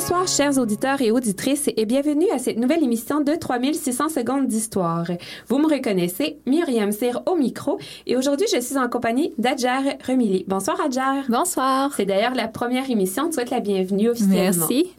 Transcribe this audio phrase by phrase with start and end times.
[0.00, 5.04] Bonsoir, chers auditeurs et auditrices, et bienvenue à cette nouvelle émission de 3600 secondes d'histoire.
[5.46, 10.46] Vous me reconnaissez, Myriam Cyr au micro, et aujourd'hui, je suis en compagnie d'Adjar Remili.
[10.48, 11.24] Bonsoir, Adjar.
[11.28, 11.92] Bonsoir.
[11.94, 13.26] C'est d'ailleurs la première émission.
[13.26, 14.66] Tu souhaite la bienvenue officiellement.
[14.70, 14.90] Merci.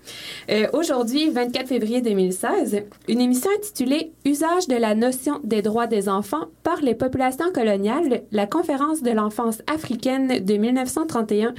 [0.51, 6.09] Euh, aujourd'hui, 24 février 2016, une émission intitulée Usage de la notion des droits des
[6.09, 11.55] enfants par les populations coloniales, la conférence de l'enfance africaine de 1931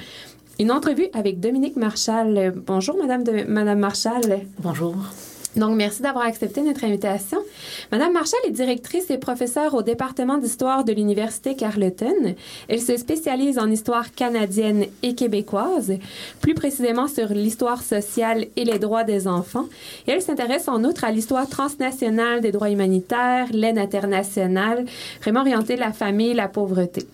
[0.59, 2.53] une entrevue avec Dominique Marchal.
[2.67, 4.47] Bonjour, Madame, de, Madame Marchal.
[4.59, 4.97] Bonjour.
[5.57, 7.39] Donc, merci d'avoir accepté notre invitation.
[7.91, 12.35] Madame Marchal est directrice et professeure au département d'histoire de l'Université Carleton.
[12.69, 15.93] Elle se spécialise en histoire canadienne et québécoise,
[16.41, 19.67] plus précisément sur l'histoire sociale et les droits des enfants.
[20.07, 24.87] Et elle s'intéresse en outre à l'histoire transnationale des droits humanitaires, l'aide internationale,
[25.21, 27.07] vraiment orientée la famille et la pauvreté.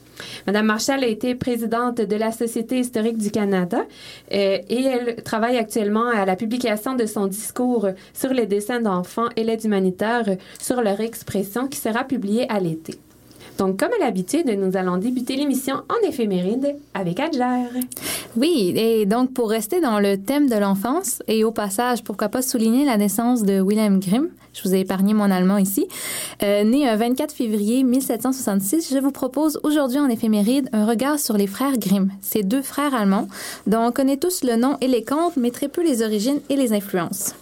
[0.47, 3.85] Madame Marshall a été présidente de la Société historique du Canada
[4.33, 9.29] euh, et elle travaille actuellement à la publication de son discours sur les dessins d'enfants
[9.37, 12.95] et l'aide humanitaire sur leur expression qui sera publié à l'été.
[13.59, 17.67] Donc, comme à l'habitude, nous allons débuter l'émission en éphéméride avec Adler.
[18.37, 22.41] Oui, et donc pour rester dans le thème de l'enfance et au passage, pourquoi pas
[22.41, 25.89] souligner la naissance de Wilhelm Grimm, je vous ai épargné mon allemand ici,
[26.45, 31.37] euh, né un 24 février 1766, je vous propose aujourd'hui en éphéméride un regard sur
[31.37, 33.27] les frères Grimm, ces deux frères allemands
[33.67, 36.55] dont on connaît tous le nom et les contes, mais très peu les origines et
[36.55, 37.35] les influences.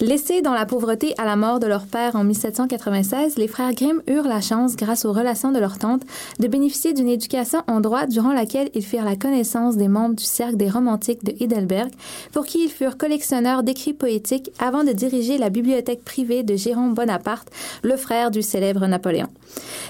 [0.00, 4.00] Laissés dans la pauvreté à la mort de leur père en 1796, les frères Grimm
[4.08, 6.02] eurent la chance, grâce aux relations de leur tante,
[6.38, 10.24] de bénéficier d'une éducation en droit durant laquelle ils firent la connaissance des membres du
[10.24, 11.90] cercle des romantiques de Heidelberg,
[12.32, 16.94] pour qui ils furent collectionneurs d'écrits poétiques avant de diriger la bibliothèque privée de Jérôme
[16.94, 17.50] Bonaparte,
[17.82, 19.28] le frère du célèbre Napoléon.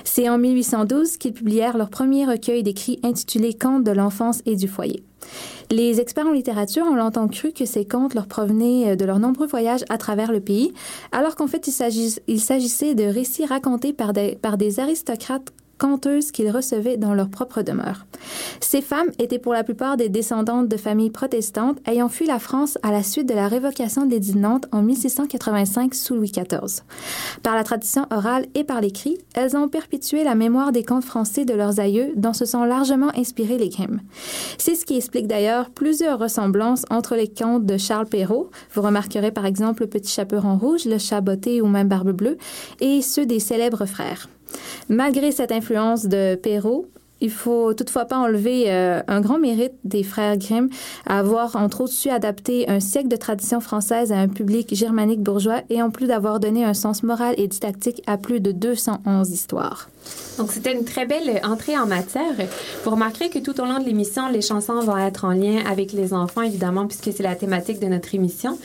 [0.04, 4.68] C'est en 1812 qu'ils publièrent leur premier recueil d'écrits intitulé Contes de l'enfance et du
[4.68, 5.02] foyer.
[5.70, 9.46] Les experts en littérature ont longtemps cru que ces contes leur provenaient de leurs nombreux
[9.46, 10.72] voyages à travers le pays,
[11.12, 17.14] alors qu'en fait il s'agissait de récits racontés par des aristocrates conteuses qu'ils recevaient dans
[17.14, 18.06] leur propre demeure.
[18.60, 22.78] Ces femmes étaient pour la plupart des descendantes de familles protestantes ayant fui la France
[22.82, 26.82] à la suite de la révocation de l'édit de Nantes en 1685 sous Louis XIV.
[27.42, 31.46] Par la tradition orale et par l'écrit, elles ont perpétué la mémoire des contes français
[31.46, 34.00] de leurs aïeux dont se sont largement inspirés les Grimm.
[34.58, 39.32] C'est ce qui explique d'ailleurs plusieurs ressemblances entre les contes de Charles Perrault, vous remarquerez
[39.32, 42.36] par exemple le petit chaperon rouge, le chat botté ou même barbe bleue,
[42.80, 44.28] et ceux des célèbres frères.
[44.88, 46.86] Malgré cette influence de Perrault,
[47.20, 50.68] il faut toutefois pas enlever euh, un grand mérite des frères Grimm
[51.06, 55.22] à avoir entre autres su adapter un siècle de tradition française à un public germanique
[55.22, 59.30] bourgeois et en plus d'avoir donné un sens moral et didactique à plus de 211
[59.30, 59.90] histoires.
[60.38, 62.32] Donc c'était une très belle entrée en matière.
[62.84, 65.92] Vous remarquerez que tout au long de l'émission, les chansons vont être en lien avec
[65.92, 68.58] les enfants évidemment puisque c'est la thématique de notre émission.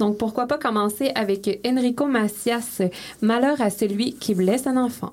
[0.00, 2.82] Donc pourquoi pas commencer avec Enrico Macias,
[3.22, 5.12] Malheur à celui qui blesse un enfant.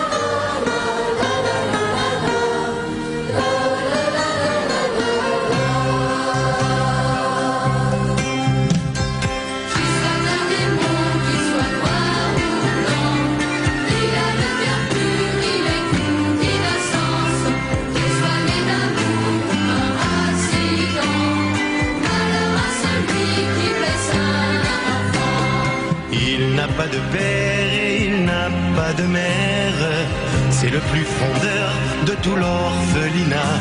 [30.89, 31.69] plus fondeur
[32.05, 33.55] de tout l'orphelinat.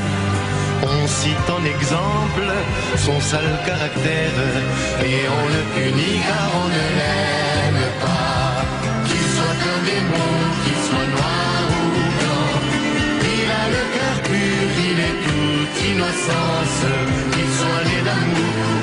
[0.83, 2.47] On cite en exemple
[2.97, 4.37] son sale caractère
[5.05, 8.65] et on le punit car on ne l'aime pas.
[9.07, 10.33] Qu'il soit un démon,
[10.65, 12.51] qu'il soit noir ou blanc,
[13.35, 16.81] il a le cœur pur, il est toute innocence,
[17.33, 18.80] qu'il soit né d'amour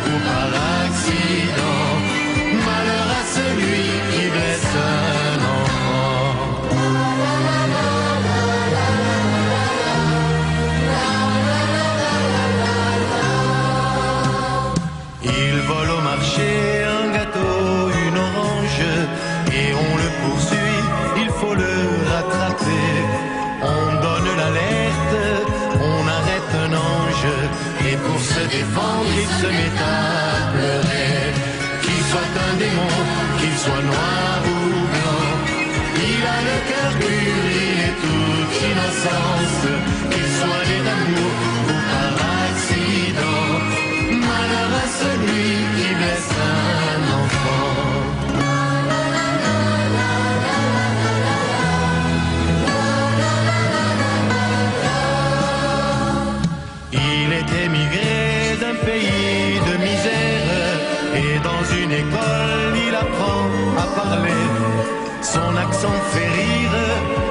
[29.22, 31.34] il se met à pleurer.
[31.84, 32.96] Qu'il soit un démon,
[33.40, 34.60] qu'il soit noir ou
[34.94, 35.28] blanc,
[36.10, 39.67] il a le cœur pur, il est toute innocence,
[65.78, 66.72] Accent fait rire,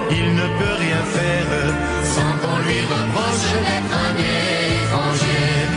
[0.08, 5.75] il ne peut rien faire sans qu'on lui reproche d'être un étranger.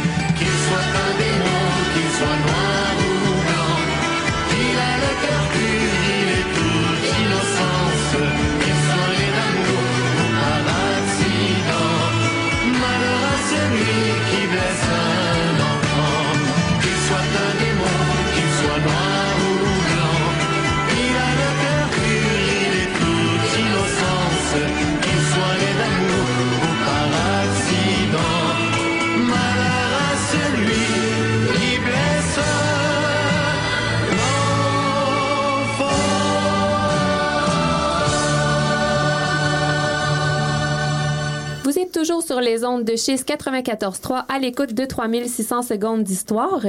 [42.29, 46.61] Sur les ondes de Chiz 94.3 à l'écoute de 3600 secondes d'histoire.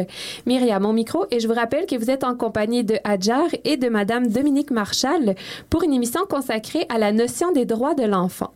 [0.46, 3.76] Myriam, mon micro, et je vous rappelle que vous êtes en compagnie de Hadjar et
[3.76, 5.34] de Madame Dominique Marchal
[5.68, 8.54] pour une émission consacrée à la notion des droits de l'enfant.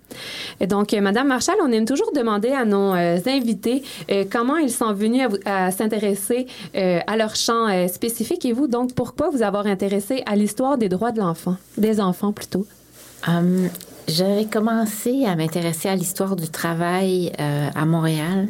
[0.66, 4.72] Donc, euh, Madame Marchal, on aime toujours demander à nos euh, invités euh, comment ils
[4.72, 10.22] sont venus à, s'intéresser à leur champ spécifique et vous, donc, pourquoi vous avoir intéressé
[10.24, 12.64] à l'histoire des droits de l'enfant, des enfants plutôt?
[13.28, 13.68] Hum,
[14.06, 18.48] J'avais commencé à m'intéresser à l'histoire du travail euh, à Montréal,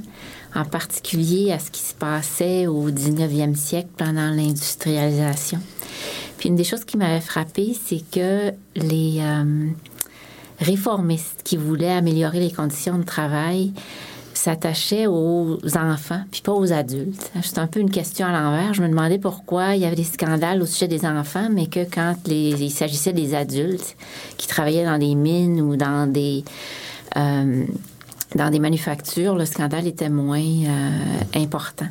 [0.53, 5.61] en particulier à ce qui se passait au 19e siècle pendant l'industrialisation.
[6.39, 9.69] Puis une des choses qui m'avait frappée, c'est que les euh,
[10.59, 13.73] réformistes qui voulaient améliorer les conditions de travail
[14.45, 17.33] s'attachaient aux enfants, puis pas aux adultes.
[17.43, 18.75] C'est un peu une question à l'envers.
[18.75, 21.85] Je me demandais pourquoi il y avait des scandales au sujet des enfants, mais que
[21.85, 23.97] quand il s'agissait des adultes
[24.37, 26.45] qui travaillaient dans des mines ou dans des
[27.17, 27.65] euh,
[28.35, 31.87] dans des manufactures, le scandale était moins euh, important.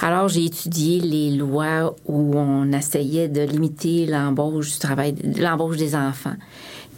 [0.00, 5.96] Alors, j'ai étudié les lois où on essayait de limiter l'embauche du travail, l'embauche des
[5.96, 6.36] enfants.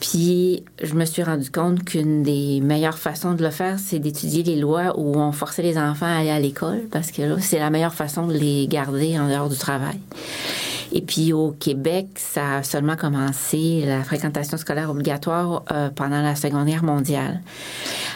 [0.00, 4.42] Puis, je me suis rendu compte qu'une des meilleures façons de le faire, c'est d'étudier
[4.42, 7.58] les lois où on forçait les enfants à aller à l'école, parce que là, c'est
[7.58, 10.00] la meilleure façon de les garder en dehors du travail.
[10.92, 16.34] Et puis au Québec, ça a seulement commencé la fréquentation scolaire obligatoire euh, pendant la
[16.34, 17.40] Seconde Guerre mondiale.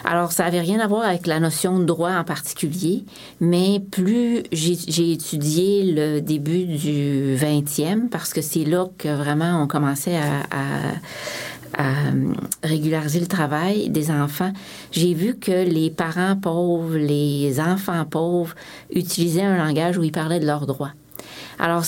[0.04, 3.04] Alors, ça avait rien à voir avec la notion de droit en particulier,
[3.40, 9.66] mais plus j'ai étudié le début du 20e, parce que c'est là que vraiment on
[9.66, 10.42] commençait à,
[11.76, 11.92] à
[12.62, 14.52] régulariser le travail des enfants,
[14.92, 18.54] j'ai vu que les parents pauvres, les enfants pauvres
[18.92, 20.92] utilisaient un langage où ils parlaient de leurs droits.
[21.58, 21.84] Alors,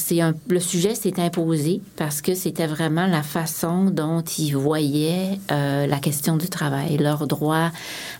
[0.48, 5.98] le sujet s'est imposé parce que c'était vraiment la façon dont ils voyaient euh, la
[5.98, 7.70] question du travail, leur droit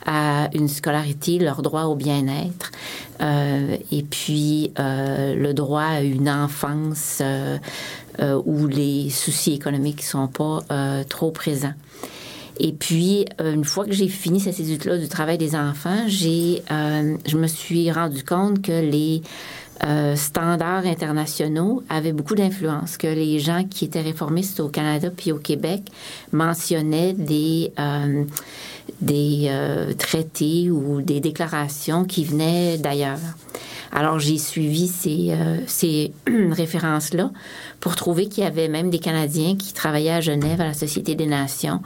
[0.04, 2.72] à une scolarité, leur droit au bien-être,
[3.20, 7.22] euh, et puis euh, le droit à une enfance
[8.20, 11.74] euh, où les soucis économiques sont pas euh, trop présents.
[12.58, 16.62] Et puis, euh, une fois que j'ai fini cette étude-là du travail des enfants, j'ai,
[16.70, 19.22] je me suis rendu compte que les
[20.14, 25.36] standards internationaux avaient beaucoup d'influence, que les gens qui étaient réformistes au Canada puis au
[25.36, 25.82] Québec
[26.32, 27.72] mentionnaient des,
[29.02, 33.18] des traités ou des déclarations qui venaient d'ailleurs.
[33.98, 37.30] Alors, j'ai suivi ces, euh, ces références-là
[37.80, 41.14] pour trouver qu'il y avait même des Canadiens qui travaillaient à Genève, à la Société
[41.14, 41.80] des Nations,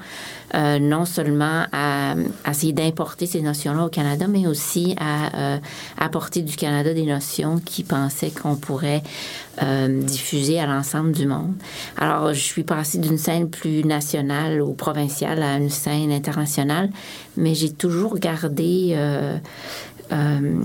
[0.57, 5.59] euh, non seulement à, à essayer d'importer ces notions-là au Canada, mais aussi à euh,
[5.99, 9.05] apporter du Canada des notions qui pensaient qu'on pourrait
[9.63, 11.55] euh, diffuser à l'ensemble du monde.
[11.97, 16.91] Alors, je suis passée d'une scène plus nationale ou provinciale à une scène internationale,
[17.37, 18.95] mais j'ai toujours gardé...
[18.97, 19.39] euh,
[20.13, 20.63] euh,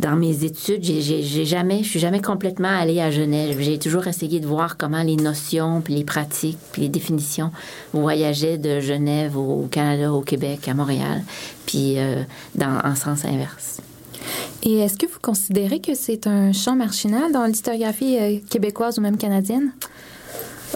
[0.00, 3.56] dans mes études, j'ai- jamais, je suis jamais complètement allée à Genève.
[3.60, 7.50] J'ai toujours essayé de voir comment les notions, puis les pratiques, puis les définitions
[7.92, 11.22] voyageaient de Genève au Canada, au Québec, à Montréal,
[11.66, 12.22] puis euh,
[12.56, 13.80] dans, en sens inverse.
[14.64, 19.00] Et est-ce que vous considérez que c'est un champ marginal dans l'historiographie euh, québécoise ou
[19.02, 19.72] même canadienne?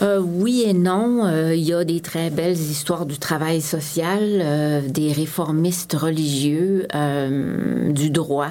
[0.03, 1.25] Euh, oui et non.
[1.26, 6.87] Euh, il y a des très belles histoires du travail social, euh, des réformistes religieux,
[6.95, 8.50] euh, du droit.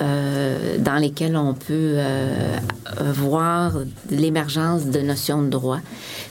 [0.00, 2.56] euh, dans lesquels on peut euh,
[2.98, 3.74] voir
[4.10, 5.78] l'émergence de notions de droit.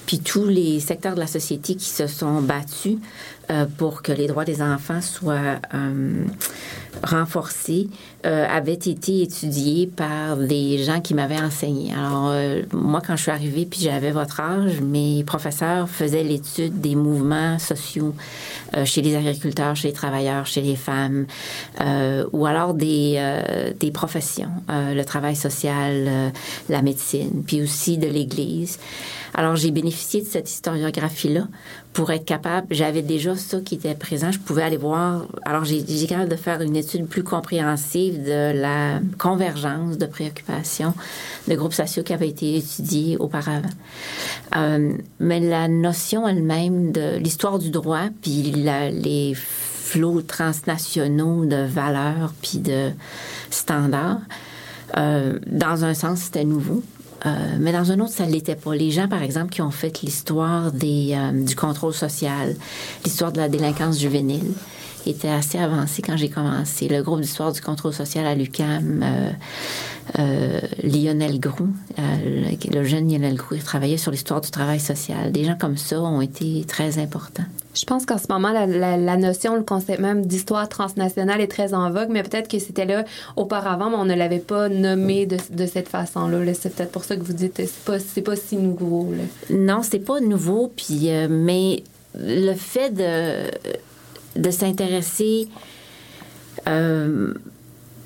[0.06, 2.98] Puis tous les secteurs de la société qui se sont battus
[3.50, 6.26] euh, pour que les droits des enfants soient euh,
[7.04, 7.88] renforcée
[8.26, 11.92] euh, avait été étudiée par des gens qui m'avaient enseigné.
[11.94, 16.80] Alors, euh, moi, quand je suis arrivée, puis j'avais votre âge, mes professeurs faisaient l'étude
[16.80, 18.16] des mouvements sociaux
[18.78, 21.26] euh, chez les agriculteurs, chez les travailleurs, chez les femmes,
[22.32, 23.20] ou alors des,
[23.80, 26.32] des professions, le travail social,
[26.70, 28.80] la médecine, puis aussi de l'Église.
[29.36, 31.48] Alors, j'ai bénéficié de cette historiographie-là
[31.94, 35.26] pour être capable, j'avais déjà ça qui était présent, je pouvais aller voir.
[35.46, 40.94] Alors, j'ai été capable de faire une étude plus compréhensive de la convergence de préoccupations
[41.48, 43.70] de groupes sociaux qui avaient été étudiés auparavant.
[44.56, 52.34] Euh, mais la notion elle-même de l'histoire du droit, puis les flots transnationaux de valeurs,
[52.42, 52.92] puis de
[53.50, 54.22] standards,
[54.98, 56.84] euh, dans un sens, c'était nouveau.
[57.26, 58.76] Euh, mais dans un autre, ça ne l'était pas.
[58.76, 62.56] Les gens, par exemple, qui ont fait l'histoire euh, du contrôle social,
[63.06, 64.52] l'histoire de la délinquance juvénile,
[65.06, 66.88] étaient assez avancés quand j'ai commencé.
[66.88, 69.04] Le groupe d'histoire du contrôle social à l'UCAM,
[70.18, 75.32] euh, Lionel Groux, le jeune Lionel Groux, il travaillait sur l'histoire du travail social.
[75.32, 77.44] Des gens comme ça ont été très importants.
[77.74, 81.90] Je pense qu'en ce moment, la, notion, le concept même d'histoire transnationale est très en
[81.92, 83.04] vogue, mais peut-être que c'était là
[83.36, 86.54] auparavant, mais on ne l'avait pas nommé de, cette façon-là.
[86.54, 89.12] c'est peut-être pour ça que vous dites c'est pas, pas si nouveau.
[89.12, 89.56] Là.
[89.56, 91.84] Non, c'est pas nouveau, puis, euh, mais
[92.20, 95.48] le fait de, de s'intéresser
[96.68, 97.34] euh,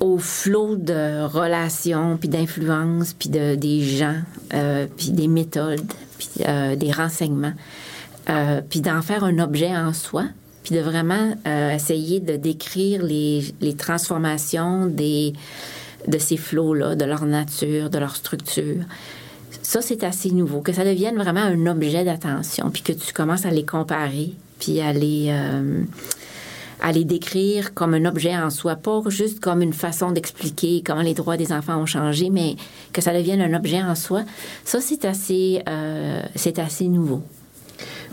[0.00, 4.16] au flot de relations, puis d'influences, puis de, des gens,
[4.54, 6.44] euh, puis des méthodes, puis
[6.76, 7.52] des renseignements
[8.30, 10.24] euh, puis d'en faire un objet en soi,
[10.62, 15.32] puis de vraiment euh, essayer de décrire les, transformations de
[16.18, 18.84] ces flots-là, de leur nature, de leur structure.
[19.62, 23.46] Ça, c'est assez nouveau, que ça devienne vraiment un objet d'attention, puis que tu commences
[23.46, 25.82] à les comparer, puis à les, euh,
[26.82, 31.02] à les décrire comme un objet en soi, pas juste comme une façon d'expliquer comment
[31.02, 32.56] les droits des enfants ont changé, mais
[32.92, 34.24] que ça devienne un objet en soi.
[34.64, 35.62] Ça, c'est assez,
[36.34, 37.22] c'est assez nouveau.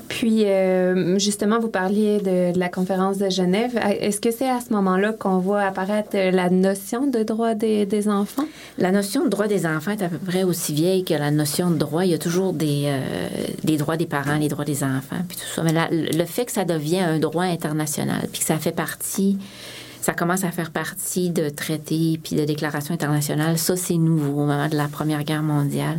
[0.08, 3.78] Puis, euh, justement, vous parliez de, la conférence de Genève.
[4.00, 8.46] Est-ce que c'est à ce moment-là qu'on voit apparaître la notion de droit des, enfants?
[8.78, 11.72] La notion de droit des enfants est à peu près aussi vieille que la notion
[11.72, 12.06] de droit.
[12.06, 13.00] Il y a toujours des, euh,
[13.64, 15.64] des droits des parents, les droits des enfants, puis tout ça.
[15.64, 19.38] Mais le fait que ça devient un droit international, puis que ça fait partie
[20.06, 23.58] ça commence à faire partie de traités puis de déclarations internationales.
[23.58, 25.98] Ça, c'est nouveau au moment de la Première Guerre mondiale.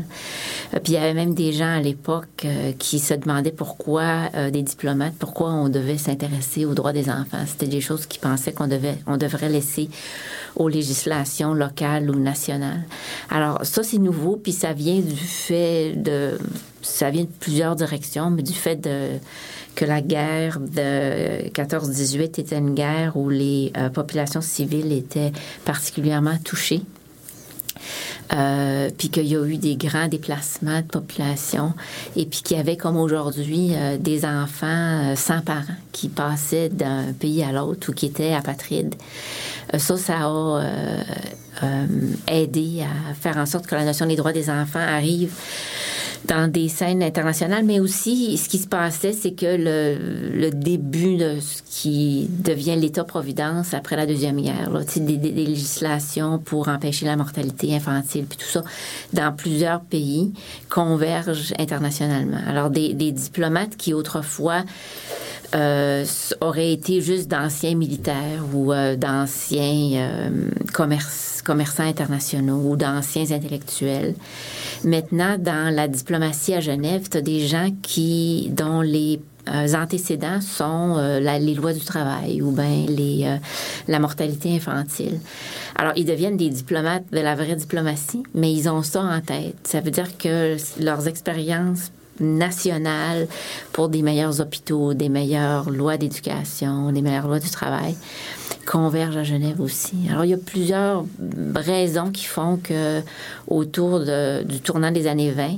[0.75, 4.31] Euh, puis il y avait même des gens à l'époque euh, qui se demandaient pourquoi
[4.37, 7.43] euh, des diplomates, pourquoi on devait s'intéresser aux droits des enfants.
[7.49, 9.91] C'était des choses qu'ils pensaient qu'on devait, on devrait laisser
[10.55, 12.85] aux législations locales ou nationales.
[13.29, 16.39] Alors ça, c'est nouveau, puis ça vient du fait de,
[16.81, 19.19] ça vient de plusieurs directions, mais du fait de
[19.77, 25.33] que la guerre de 14-18 était une guerre où les euh, populations civiles étaient
[25.65, 26.83] particulièrement touchées.
[28.33, 31.75] Euh, puis qu'il y a eu des grands déplacements de population
[32.17, 37.13] et puis qu'il y avait comme aujourd'hui euh, des enfants sans parents qui passaient d'un
[37.13, 38.97] pays à l'autre ou qui étaient apatrides.
[39.79, 40.63] Ça, ça a
[42.29, 45.33] aidé à faire en sorte que la notion des droits des enfants arrive
[46.27, 51.39] dans des scènes internationales, mais aussi ce qui se passait, c'est que le, début de
[51.41, 58.27] ce qui devient l'État-providence après la Deuxième Guerre, des, législations pour empêcher la mortalité infantile,
[58.27, 58.63] puis tout ça,
[59.13, 60.33] dans plusieurs pays,
[60.69, 62.41] convergent internationalement.
[62.49, 64.65] Alors, des diplomates qui autrefois
[65.55, 66.05] euh,
[66.41, 70.31] auraient été juste d'anciens militaires ou euh, d'anciens euh,
[70.73, 74.15] commerçants internationaux ou d'anciens intellectuels.
[74.85, 79.21] Maintenant, dans la diplomatie à Genève, tu as des gens qui, dont les
[79.77, 83.39] antécédents sont les lois du travail ou bien
[83.87, 85.21] la mortalité infantile.
[85.77, 89.55] Alors, ils deviennent des diplomates de la vraie diplomatie, mais ils ont ça en tête.
[89.63, 93.29] Ça veut dire que leurs expériences nationale
[93.73, 97.97] pour des meilleurs hôpitaux, des meilleures lois d'éducation, des meilleures lois du travail
[98.67, 99.97] convergent à Genève aussi.
[100.11, 101.05] Alors, il y a plusieurs
[101.55, 103.01] raisons qui font que
[103.49, 105.51] autour du tournant des années 20,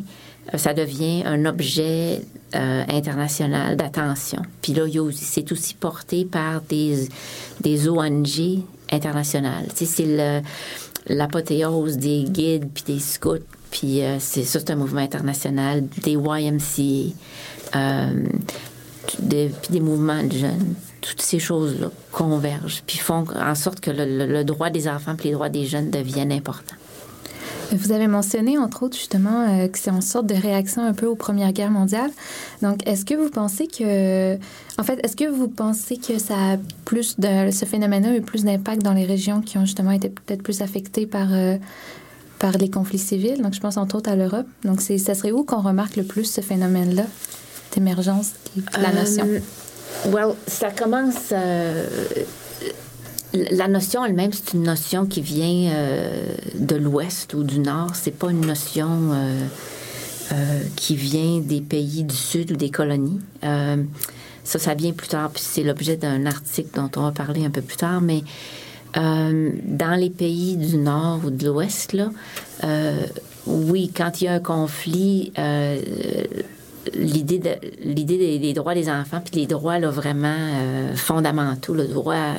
[0.55, 2.21] euh, ça devient un objet
[2.55, 4.43] euh, international d'attention.
[4.63, 7.09] Puis là, c'est aussi porté par des,
[7.61, 9.67] des ONG internationales.
[9.77, 10.43] Tu sais, c'est
[11.13, 16.13] l'apothéose des guides puis des scouts puis euh, c'est ça, c'est un mouvement international, des
[16.13, 17.15] YMCA,
[17.77, 18.27] euh,
[19.21, 20.75] des, puis des mouvements de jeunes.
[21.01, 25.33] Toutes ces choses-là convergent, puis font en sorte que le, droit des enfants et les
[25.33, 26.77] droits des jeunes deviennent importants.
[27.71, 31.07] Vous avez mentionné, entre autres, justement, euh, que c'est en sorte de réaction un peu
[31.07, 32.11] aux Premières Guerres mondiales.
[32.63, 34.37] Donc, est-ce que vous pensez que,
[34.79, 36.57] en fait, est-ce que vous pensez que ça a
[36.87, 40.09] plus de, ce phénomène-là a eu plus d'impact dans les régions qui ont justement été
[40.09, 41.29] peut-être plus affectées par,
[42.39, 43.41] par les conflits civils?
[43.43, 44.47] Donc, je pense entre autres à l'Europe.
[44.65, 47.05] Donc, c'est, ça serait où qu'on remarque le plus ce phénomène-là
[47.75, 48.91] d'émergence de la?
[48.91, 49.41] Euh,
[50.07, 51.33] well, ça commence.
[51.33, 51.87] euh,
[53.35, 57.91] la notion elle-même, c'est une notion qui vient euh, de l'Ouest ou du Nord.
[57.95, 59.47] C'est pas une notion euh,
[60.77, 63.21] qui vient des pays du Sud ou des colonies.
[64.45, 67.51] Ça, ça vient plus tard, puis c'est l'objet d'un article dont on va parler un
[67.51, 68.23] peu plus tard, mais
[68.99, 72.11] euh, dans les pays du Nord ou de l'Ouest, là,
[72.65, 73.07] euh,
[73.47, 75.81] oui, quand il y a un conflit, euh,
[76.95, 77.51] l'idée de
[77.85, 80.37] l'idée des, droits des enfants puis les droits là, vraiment
[80.95, 82.33] fondamentaux le droit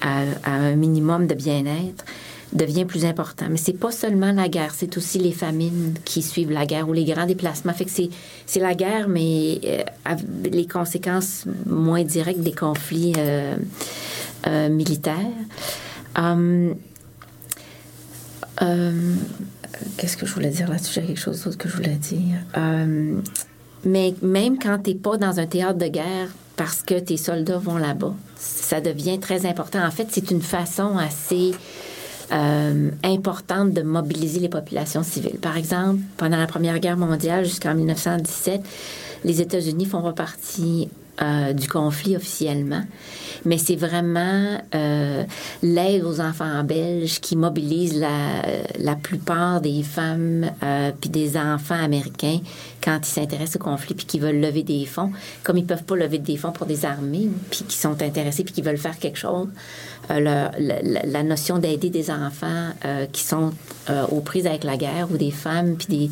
[0.00, 2.04] à, un minimum de bien-être
[2.54, 3.46] devient plus important.
[3.50, 6.94] Mais c'est pas seulement la guerre c'est aussi les famines qui suivent la guerre ou
[6.94, 7.74] les grands déplacements.
[7.74, 9.60] Fait que c'est la guerre mais
[10.50, 13.12] les conséquences moins directes des conflits
[14.46, 15.16] euh, militaires
[16.16, 16.74] Hum,
[18.62, 19.14] euh,
[19.96, 20.92] Qu'est-ce que je voulais dire là-dessus?
[20.94, 22.36] J'ai quelque chose d'autre que je voulais dire.
[22.56, 23.20] Euh,
[23.84, 27.58] mais même quand tu n'es pas dans un théâtre de guerre parce que tes soldats
[27.58, 29.82] vont là-bas, ça devient très important.
[29.86, 31.52] En fait, c'est une façon assez
[33.02, 35.38] importante de mobiliser les populations civiles.
[35.38, 38.62] Par exemple, pendant la Première Guerre mondiale jusqu'en 1917,
[39.24, 40.88] les États-Unis font pas partie
[41.22, 42.82] euh, du conflit officiellement,
[43.44, 45.24] mais c'est vraiment euh,
[45.62, 48.00] l'aide aux enfants belges qui mobilise
[48.78, 52.38] la, plupart des femmes euh, puis des enfants américains
[52.82, 55.12] quand ils s'intéressent au conflit puis qui veulent lever des fonds,
[55.42, 58.54] comme ils peuvent pas lever des fonds pour des armées puis qui sont intéressés puis
[58.54, 59.48] qui veulent faire quelque chose.
[60.10, 63.52] Euh, la, notion d'aider des enfants euh, qui sont
[63.88, 66.10] euh, aux prises avec la guerre ou des femmes puis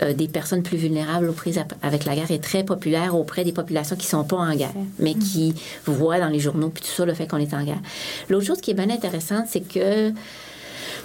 [0.00, 3.52] des, des personnes plus vulnérables aux prises avec la guerre est très populaire auprès des
[3.52, 5.54] populations qui sont pas en guerre, mais qui
[5.86, 7.80] voient dans les journaux puis tout ça le fait qu'on est en guerre.
[8.28, 10.12] L'autre chose qui est bien intéressante, c'est que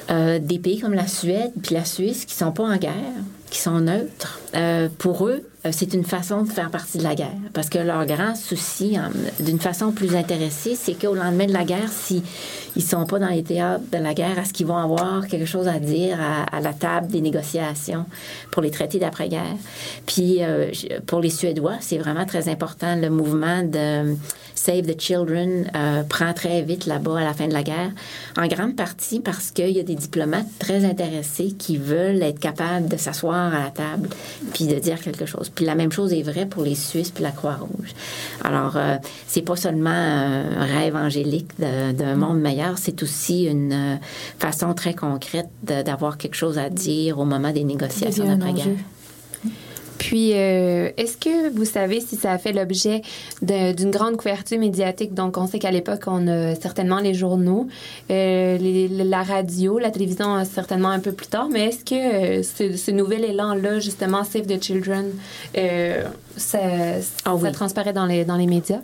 [0.10, 2.94] euh, des pays comme la Suède puis la Suisse qui sont pas en guerre,
[3.50, 7.36] qui sont neutres, euh, pour eux, c'est une façon de faire partie de la guerre.
[7.53, 8.97] Parce que leur grand souci,
[9.39, 12.24] d'une façon plus intéressée, c'est qu'au lendemain de la guerre, si
[12.75, 15.67] ils sont pas dans les théâtres de la guerre, est-ce qu'ils vont avoir quelque chose
[15.67, 16.17] à dire
[16.51, 18.06] à, la table des négociations
[18.51, 19.56] pour les traités d'après-guerre?
[20.06, 20.71] Puis euh,
[21.06, 22.95] pour les Suédois, c'est vraiment très important.
[22.95, 24.15] Le mouvement de
[24.58, 27.91] Save the Children euh, prend très vite là-bas à la fin de la guerre,
[28.38, 32.88] en grande partie parce qu'il y a des diplomates très intéressés qui veulent être capables
[32.88, 34.10] de s'asseoir à la table
[34.53, 35.49] puis de dire quelque chose.
[35.58, 37.96] Puis la même chose est vraie pour les Suisses puis la Croix-Rouge.
[38.43, 43.96] Alors, euh, c'est pas seulement un rêve angélique d'un monde meilleur, c'est aussi une euh,
[44.38, 48.67] façon très concrète d'avoir quelque chose à dire au moment des négociations d'après-guerre.
[49.97, 53.01] Puis, euh, est-ce que vous savez si ça a fait l'objet
[53.41, 55.13] d'une grande couverture médiatique?
[55.13, 57.67] Donc, on sait qu'à l'époque, on a certainement les journaux,
[58.12, 61.95] euh, les- la radio, la télévision euh, certainement un peu plus tard, mais est-ce que
[61.95, 65.05] euh, ce, ce nouvel élan-là, justement, Save the Children,
[66.36, 66.60] ça,
[67.25, 67.41] Ah oui.
[67.41, 68.81] ça transparaît dans les, dans les médias?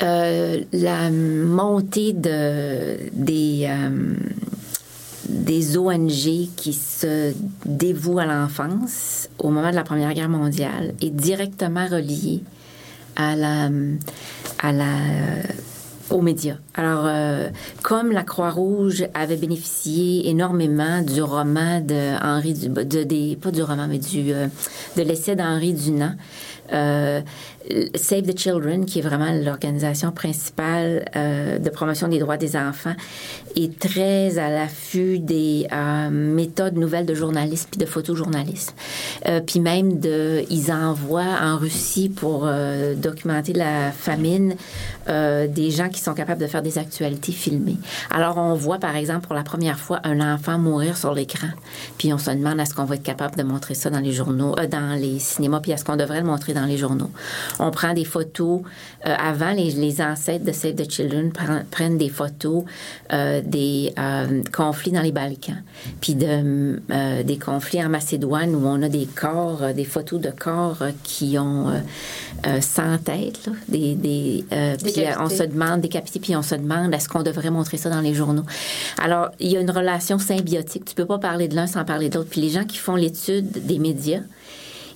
[0.00, 3.66] La montée de, des,
[5.28, 7.32] des ONG qui se
[7.64, 12.42] dévouent à l'enfance au moment de la Première Guerre mondiale est directement reliée
[13.16, 13.70] à la,
[14.58, 14.86] à la,
[16.10, 16.56] aux médias.
[16.74, 17.48] Alors, euh,
[17.82, 23.86] comme la Croix-Rouge avait bénéficié énormément du roman de Henri de, des, pas du roman,
[23.88, 24.46] mais du, euh,
[24.96, 26.14] de l'essai d'Henri Dunant,
[26.72, 27.20] euh,
[27.94, 32.94] Save the Children, qui est vraiment l'organisation principale euh, de promotion des droits des enfants,
[33.56, 38.74] est très à l'affût des euh, méthodes nouvelles de journalisme puis de photojournalisme.
[39.26, 40.00] Euh, puis même
[40.50, 42.48] ils envoient en Russie pour
[42.96, 44.54] documenter la famine
[45.06, 47.78] des gens qui sont capables de faire des actualités filmées.
[48.10, 51.48] Alors on voit par exemple pour la première fois un enfant mourir sur l'écran,
[51.98, 54.54] puis on se demande est-ce qu'on va être capable de montrer ça dans les journaux,
[54.70, 57.10] dans les cinémas, puis est-ce qu'on devrait le montrer dans les journaux.
[57.58, 58.60] On prend des photos.
[59.06, 62.64] euh, avant, les, les ancêtres de Save the Children pren- prennent des photos
[63.12, 65.62] euh, des euh, conflits dans les Balkans,
[66.00, 70.30] puis de, euh, des conflits en Macédoine où on a des corps, des photos de
[70.30, 71.66] corps qui ont
[72.60, 76.92] 100 têtes, là, des, des, euh, puis on se demande, décapités, puis on se demande
[76.94, 78.44] est-ce qu'on devrait montrer ça dans les journaux?
[79.02, 80.84] Alors, il y a une relation symbiotique.
[80.84, 82.30] Tu peux pas parler de l'un sans parler de l'autre.
[82.30, 84.20] Puis les gens qui font l'étude des médias,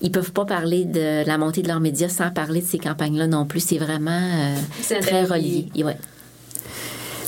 [0.00, 3.26] ils peuvent pas parler de la montée de leurs médias sans parler de ces campagnes-là
[3.26, 3.60] non plus.
[3.60, 5.32] C'est vraiment euh, très relié.
[5.32, 5.68] relié.
[5.74, 5.96] Et ouais.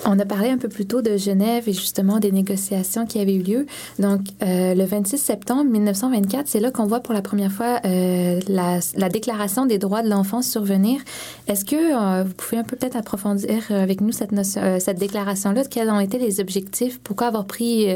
[0.05, 3.37] On a parlé un peu plus tôt de Genève et justement des négociations qui avaient
[3.37, 3.67] eu lieu.
[4.01, 8.41] Donc, euh, le 26 septembre 1924, c'est là qu'on voit pour la première fois euh,
[8.49, 11.01] la, la, Déclaration des droits de l'enfant survenir.
[11.47, 15.65] Est-ce que euh, vous pouvez un peu peut-être approfondir avec nous cette, notion, cette déclaration-là?
[15.71, 16.99] Quels ont été les objectifs?
[16.99, 17.87] Pourquoi avoir pris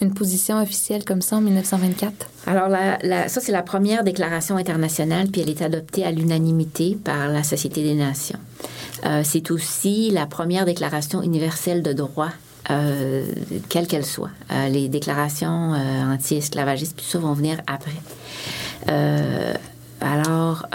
[0.00, 2.28] une position officielle comme ça en 1924?
[2.46, 6.96] Alors, la, la, ça, c'est la première déclaration internationale, puis elle est adoptée à l'unanimité
[7.02, 8.38] par la Société des Nations.
[9.04, 12.30] Euh, c'est aussi la première déclaration universelle de droit
[12.70, 13.24] euh,
[13.68, 14.30] quelle qu'elle soit.
[14.50, 15.72] Euh, les déclarations
[16.12, 17.90] anti-esclavagistes, tout ça vont venir après.
[20.00, 20.66] Alors,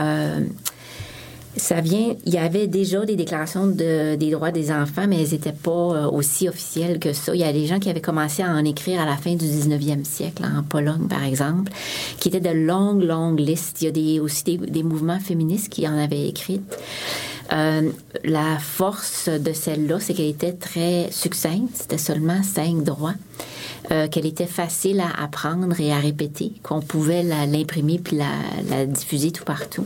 [1.57, 2.15] ça vient.
[2.25, 6.07] Il y avait déjà des déclarations de, des droits des enfants, mais elles n'étaient pas
[6.09, 7.35] aussi officielles que ça.
[7.35, 9.45] Il y a des gens qui avaient commencé à en écrire à la fin du
[9.45, 11.71] 19e siècle, en Pologne, par exemple,
[12.19, 13.81] qui étaient de longues, longues listes.
[13.81, 16.61] Il y a des, aussi des, mouvements féministes qui en avaient écrit.
[17.53, 17.89] Euh,
[18.23, 21.71] la force de celle-là, c'est qu'elle était très succincte.
[21.73, 23.15] C'était seulement cinq droits.
[23.89, 29.31] Euh, qu'elle était facile à apprendre et à répéter, qu'on pouvait l'imprimer puis la, diffuser
[29.31, 29.85] tout partout.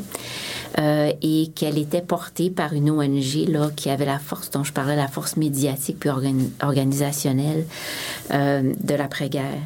[0.78, 4.74] Euh, et qu'elle était portée par une ONG là, qui avait la force dont je
[4.74, 6.10] parlais, la force médiatique puis
[6.62, 7.66] organisationnelle
[8.32, 9.62] euh, de l'après-guerre.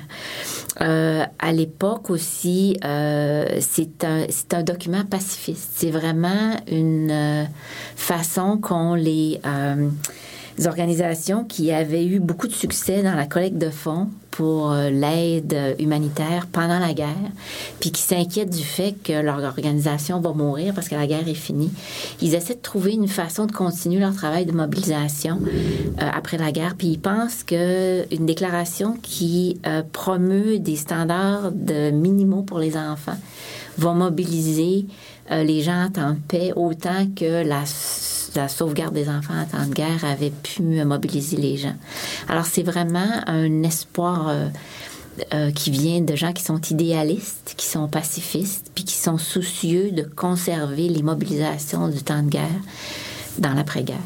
[0.77, 5.71] À l'époque aussi, c'est un, document pacifiste.
[5.75, 7.49] C'est vraiment une
[7.95, 9.41] façon qu'ont les
[10.67, 15.75] organisations qui avaient eu beaucoup de succès dans la collecte de fonds pour euh, l'aide
[15.79, 17.31] humanitaire pendant la guerre,
[17.79, 21.33] puis qui s'inquiètent du fait que leur organisation va mourir parce que la guerre est
[21.33, 21.71] finie.
[22.21, 26.51] Ils essaient de trouver une façon de continuer leur travail de mobilisation euh, après la
[26.51, 32.59] guerre, puis ils pensent que une déclaration qui euh, promeut des standards de minimaux pour
[32.59, 33.17] les enfants
[33.77, 34.85] va mobiliser
[35.31, 37.63] euh, les gens en paix autant que la
[38.35, 41.75] la sauvegarde des enfants en temps de guerre avait pu mobiliser les gens.
[42.27, 44.47] Alors c'est vraiment un espoir euh,
[45.33, 49.91] euh, qui vient de gens qui sont idéalistes, qui sont pacifistes, puis qui sont soucieux
[49.91, 52.61] de conserver les mobilisations du temps de guerre
[53.37, 53.97] dans l'après-guerre.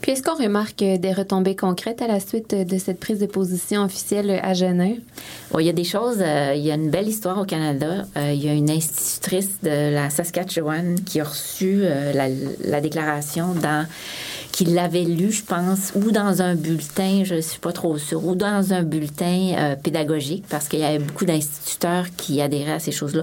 [0.00, 3.84] Puis est-ce qu'on remarque des retombées concrètes à la suite de cette prise de position
[3.84, 4.98] officielle à Genève?
[5.58, 8.06] il y a des choses, euh, il y a une belle histoire au Canada.
[8.16, 12.28] Euh, il y a une institutrice de la Saskatchewan qui a reçu euh, la,
[12.64, 13.86] la, déclaration dans
[14.52, 18.24] qui l'avait lu, je pense, ou dans un bulletin, je ne suis pas trop sûre,
[18.26, 22.90] ou dans un bulletin pédagogique, parce qu'il y avait beaucoup d'instituteurs qui adhéraient à ces
[22.90, 23.22] choses-là,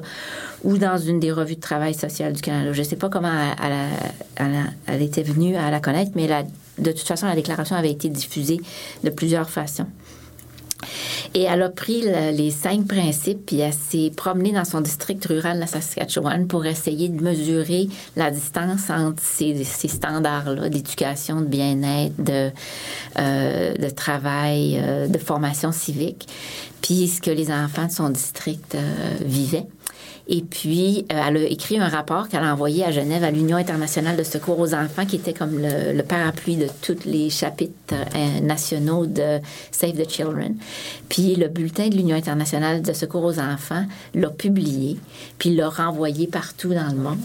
[0.63, 2.72] ou dans une des revues de travail social du Canada.
[2.72, 4.48] Je ne sais pas comment elle,
[4.88, 6.44] elle, était venue à la connaître, mais la,
[6.78, 8.60] de toute façon, la déclaration avait été diffusée
[9.04, 9.88] de plusieurs façons.
[11.34, 15.26] Et elle a pris le, les cinq principes, puis elle s'est promenée dans son district
[15.26, 21.48] rural de la Saskatchewan pour essayer de mesurer la distance entre ces, standards-là d'éducation, de
[21.48, 22.52] bien-être, de,
[23.20, 26.28] euh, travail, euh, de formation civique,
[26.82, 29.68] puis ce que les enfants de son district euh, vivaient.
[30.28, 33.58] Et puis, euh, elle a écrit un rapport qu'elle a envoyé à Genève à l'Union
[33.58, 37.77] internationale de secours aux enfants, qui était comme le, le parapluie de tous les chapitres
[37.93, 39.39] euh, nationaux de
[39.71, 40.56] Save the Children.
[41.10, 44.97] Puis, le bulletin de l'Union internationale de secours aux enfants l'a publié,
[45.38, 47.17] puis l'a renvoyé partout dans le monde.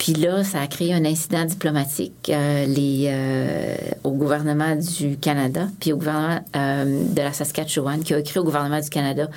[0.00, 5.68] Puis là, ça a créé un incident diplomatique euh, les, euh, au gouvernement du Canada,
[5.78, 9.28] puis au gouvernement euh, de la Saskatchewan, qui a écrit au gouvernement du Canada,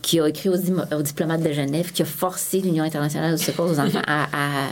[0.00, 3.66] qui a écrit aux, aux diplomates de Genève, qui a forcé l'Union internationale de secours
[3.68, 4.68] aux enfants à, à,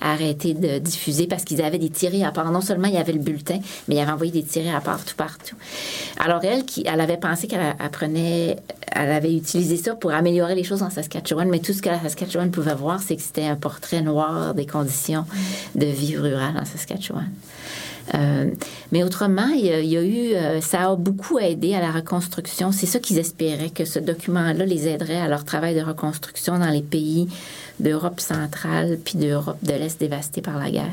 [0.00, 2.52] à arrêter de diffuser parce qu'ils avaient des tirés à part.
[2.52, 5.04] Non seulement il y avait le bulletin, mais il avait envoyé des tirés à part
[5.04, 5.56] tout partout.
[6.18, 8.56] Alors elle, elle avait pensé qu'elle apprenait,
[8.90, 12.00] elle avait utilisé ça pour améliorer les choses en Saskatchewan, mais tout ce que la
[12.00, 15.24] Saskatchewan pouvait voir, c'est que c'était un portrait noir des conditions
[15.74, 17.28] de vie rurale en Saskatchewan.
[18.14, 18.50] Euh,
[18.90, 22.72] mais autrement, il y, a, eu, euh, ça a beaucoup aidé à la reconstruction.
[22.72, 26.70] C'est ça qu'ils espéraient, que ce document-là les aiderait à leur travail de reconstruction dans
[26.70, 27.28] les pays
[27.82, 30.86] d'Europe centrale puis d'Europe de l'Est dévastée par la guerre.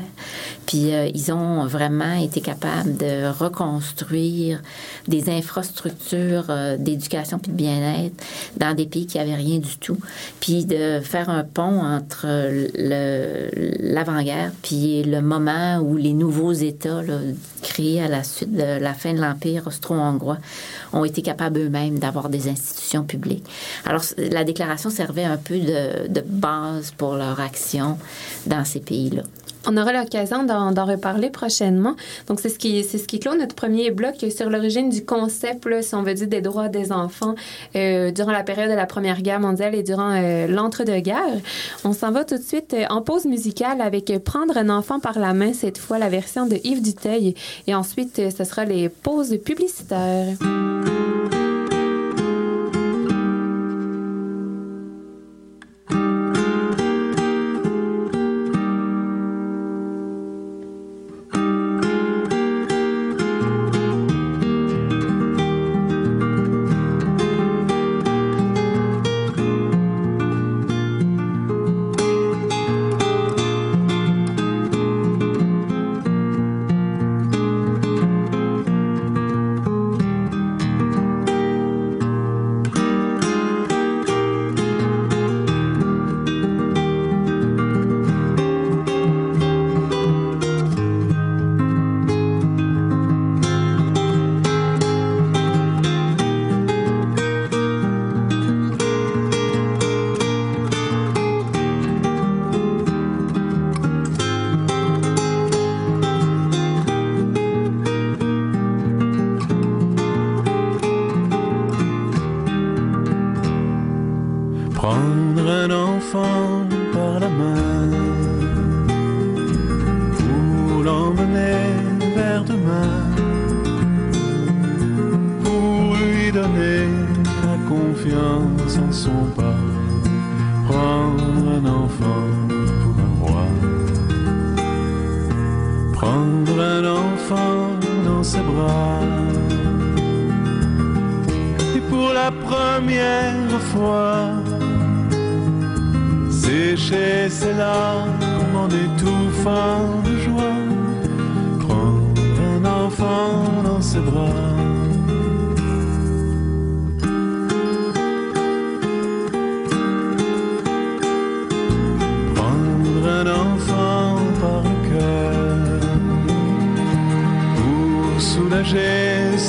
[0.66, 4.62] Puis euh, ils ont vraiment été capables de reconstruire
[5.08, 8.14] des infrastructures euh, d'éducation puis de bien-être
[8.56, 9.98] dans des pays qui avaient rien du tout,
[10.40, 12.26] puis de faire un pont entre
[13.80, 17.02] l'avant-guerre puis le moment où les nouveaux États
[17.62, 20.38] créés à la suite de la fin de l'Empire austro-hongrois
[20.92, 23.44] ont été capables eux-mêmes d'avoir des institutions publiques.
[23.84, 27.98] Alors, la déclaration servait un peu de, de base pour leur action
[28.46, 29.22] dans ces pays-là.
[29.66, 31.94] On aura l'occasion d'en reparler prochainement.
[32.26, 35.66] Donc, c'est ce qui, c'est ce qui clôt notre premier bloc sur l'origine du concept,
[35.82, 37.34] si on veut dire, des droits des enfants
[37.76, 41.40] euh, durant la période de la Première Guerre mondiale et durant euh, l'entre-deux-guerres.
[41.84, 45.18] On s'en va tout de suite euh, en pause musicale avec Prendre un enfant par
[45.18, 47.34] la main, cette fois la version de Yves Duteuil.
[47.66, 50.36] Et ensuite, ce sera les pauses publicitaires.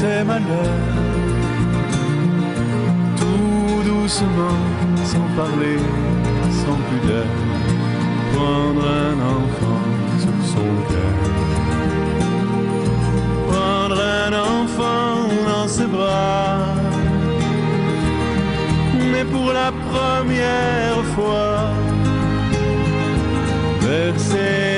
[0.02, 0.82] ses malheurs,
[3.20, 4.62] tout doucement,
[5.12, 5.80] sans parler,
[6.62, 7.30] sans pudeur,
[8.34, 9.84] prendre un enfant
[10.24, 11.18] sur son cœur,
[13.52, 15.18] prendre un enfant
[15.52, 16.66] dans ses bras,
[19.12, 21.54] mais pour la première fois,
[23.82, 24.71] verser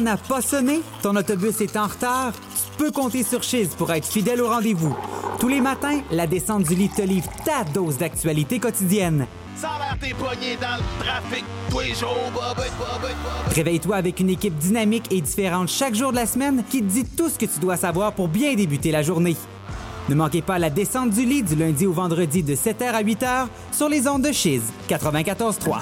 [0.00, 4.06] n'a pas sonné, ton autobus est en retard, tu peux compter sur Chiz pour être
[4.06, 4.94] fidèle au rendez-vous.
[5.38, 9.26] Tous les matins, la descente du lit te livre ta dose d'actualité quotidienne.
[13.54, 17.04] Réveille-toi avec une équipe dynamique et différente chaque jour de la semaine qui te dit
[17.04, 19.36] tout ce que tu dois savoir pour bien débuter la journée.
[20.08, 23.46] Ne manquez pas la descente du lit du lundi au vendredi de 7h à 8h
[23.72, 25.80] sur les ondes de Chiz 94.3.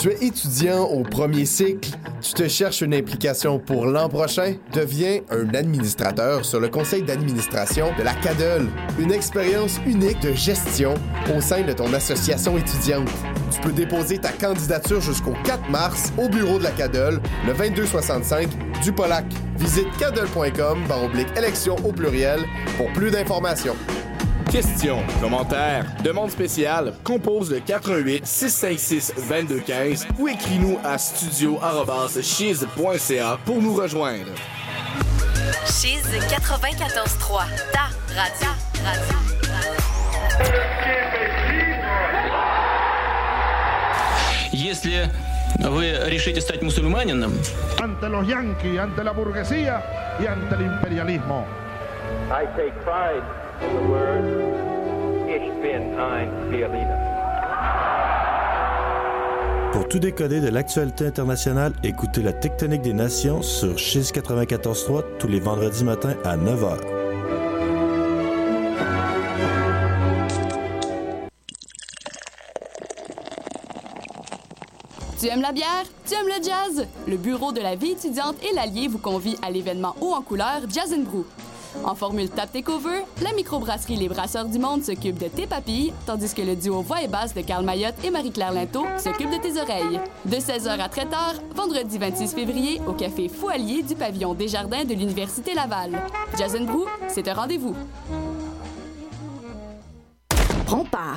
[0.00, 1.90] Tu es étudiant au premier cycle
[2.22, 4.54] tu te cherches une implication pour l'an prochain?
[4.72, 8.68] Deviens un administrateur sur le conseil d'administration de la CADEL.
[9.00, 10.94] Une expérience unique de gestion
[11.36, 13.10] au sein de ton association étudiante.
[13.50, 18.48] Tu peux déposer ta candidature jusqu'au 4 mars au bureau de la CADEL, le 2265
[18.84, 19.26] du Polac.
[19.58, 22.40] Visite cadel.com oblique élection au pluriel
[22.76, 23.76] pour plus d'informations.
[24.51, 33.75] Questions, commentaires, demandes spéciales, compose le 88 656 2215 ou écris-nous à studio@chiz.ca pour nous
[33.75, 34.31] rejoindre.
[35.65, 38.49] Chiz 94.3, ta radio.
[38.83, 39.17] radio.
[44.53, 45.09] Если
[45.59, 47.33] вы решите стать мусульманином,
[47.81, 49.83] ante los yanquis, ante la burguesía
[50.19, 51.45] y ante el imperialismo.
[52.31, 53.23] I take pride
[59.72, 65.28] pour tout décoder de l'actualité internationale, écoutez la Tectonique des Nations sur Chiz 94.3 tous
[65.28, 66.78] les vendredis matins à 9h.
[75.18, 75.84] Tu aimes la bière?
[76.06, 76.86] Tu aimes le jazz?
[77.06, 80.62] Le Bureau de la vie étudiante et l'Allier vous convie à l'événement haut en couleur
[80.68, 81.24] Jazz Brew.
[81.84, 86.32] En formule Tap Takeover, la microbrasserie Les Brasseurs du Monde s'occupe de tes papilles, tandis
[86.32, 89.60] que le duo Voix et Basse de Carl Mayotte et Marie-Claire Linteau s'occupe de tes
[89.60, 90.00] oreilles.
[90.24, 94.94] De 16h à très tard, vendredi 26 février, au café Fouallier du pavillon Desjardins de
[94.94, 95.92] l'Université Laval.
[96.38, 97.74] Jazz Brew, c'est un rendez-vous.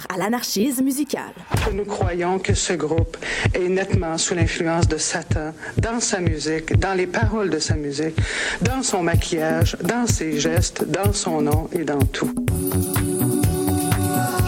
[0.10, 1.32] À l'anarchisme musical.
[1.74, 3.18] Nous croyons que ce groupe
[3.54, 8.16] est nettement sous l'influence de Satan dans sa musique, dans les paroles de sa musique,
[8.62, 12.34] dans son maquillage, dans ses gestes, dans son nom et dans tout.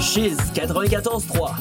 [0.08, 1.52] Chiz 94.3.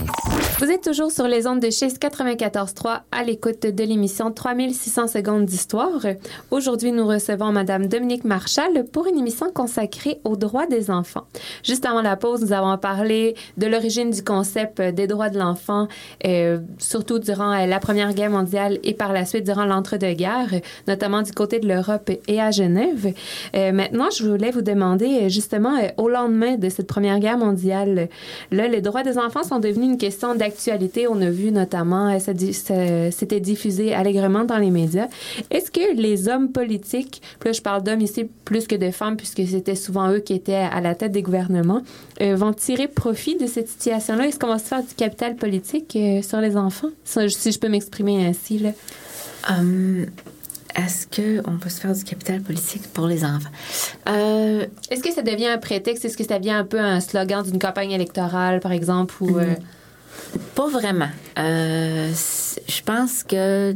[0.60, 5.44] Vous êtes toujours sur les ondes de Chiz 94.3 à l'écoute de l'émission 3600 secondes
[5.44, 6.06] d'histoire.
[6.52, 11.26] Aujourd'hui, nous recevons Madame Dominique Marchal pour une émission consacrée aux droits des enfants.
[11.64, 15.88] Juste avant la pause, nous avons parlé de l'origine du concept des droits de l'enfant,
[16.24, 21.22] euh, surtout durant euh, la Première Guerre mondiale et par la suite durant l'entre-deux-guerres, notamment
[21.22, 23.12] du côté de l'Europe et à Genève.
[23.56, 27.38] Euh, maintenant, je voulais vous demander euh, justement euh, au lendemain de cette Première Guerre
[27.38, 28.08] mondiale,
[28.50, 31.06] Là, les droits des enfants sont devenus une question d'actualité.
[31.08, 35.08] On a vu notamment, euh, c'était diffusé allègrement dans les médias.
[35.50, 39.42] Est-ce que les hommes politiques, là je parle d'hommes ici plus que de femmes, puisque
[39.46, 41.82] c'était souvent eux qui étaient à la tête des gouvernements,
[42.20, 44.26] euh, vont tirer profit de cette situation-là?
[44.26, 46.90] Est-ce qu'on va se faire du capital politique euh, sur les enfants?
[47.04, 48.70] Si je peux m'exprimer ainsi, là.
[49.48, 50.06] Um,
[50.76, 53.50] est-ce qu'on peut se faire du capital politique pour les enfants?
[54.08, 56.04] Euh, Est-ce que ça devient un prétexte?
[56.04, 59.14] Est-ce que ça devient un peu un slogan d'une campagne électorale, par exemple?
[59.20, 59.54] Ou, euh...
[60.54, 61.08] Pas vraiment.
[61.38, 62.12] Euh,
[62.68, 63.74] je pense que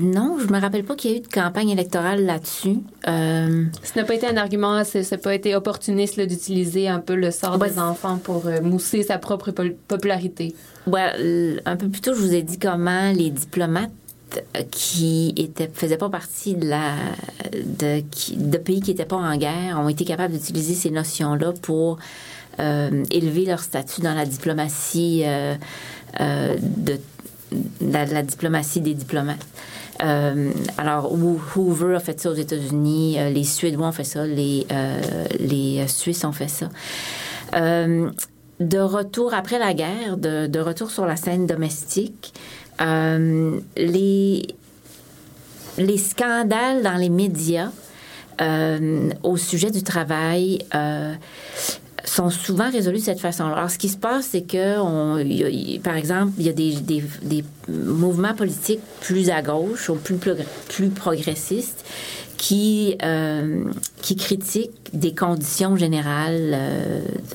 [0.00, 2.78] non, je me rappelle pas qu'il y a eu de campagne électorale là-dessus.
[3.06, 3.64] Euh...
[3.82, 7.30] Ça n'a pas été un argument, ça n'a pas été opportuniste d'utiliser un peu le
[7.30, 7.70] sort ouais.
[7.70, 10.54] des enfants pour euh, mousser sa propre popularité.
[10.86, 13.90] Ouais, un peu plus tôt, je vous ai dit comment les diplomates
[14.70, 16.94] qui étaient, faisaient pas partie de, la,
[17.52, 21.98] de, pays qui n'étaient pas en guerre ont été capables d'utiliser ces notions-là pour
[22.58, 25.54] euh, élever leur statut dans la diplomatie euh,
[26.20, 26.98] euh, de
[27.80, 29.46] la, diplomatie des diplomates.
[29.98, 34.66] Alors, Hoover a fait ça aux États-Unis, les Suédois ont fait ça, les,
[35.38, 36.70] les Suisses ont fait ça.
[37.52, 42.32] de retour après la guerre, de, de, retour sur la scène domestique,
[42.80, 44.46] les,
[45.78, 47.70] les scandales dans les médias
[48.40, 51.12] euh, au sujet du travail euh,
[52.04, 53.44] sont souvent résolus de cette façon.
[53.44, 57.04] Alors, ce qui se passe, c'est que, on, par exemple, il y a des, des,
[57.22, 60.16] des, mouvements politiques plus à gauche ou plus,
[60.68, 61.84] plus progressistes
[62.40, 63.64] qui, euh,
[64.00, 66.56] qui critiquent des conditions générales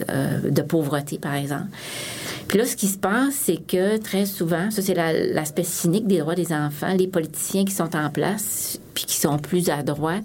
[0.09, 1.67] euh, de pauvreté, par exemple.
[2.47, 6.07] Puis là, ce qui se passe, c'est que très souvent, ça c'est l'aspect la, cynique
[6.07, 9.83] des droits des enfants, les politiciens qui sont en place, puis qui sont plus à
[9.83, 10.23] droite,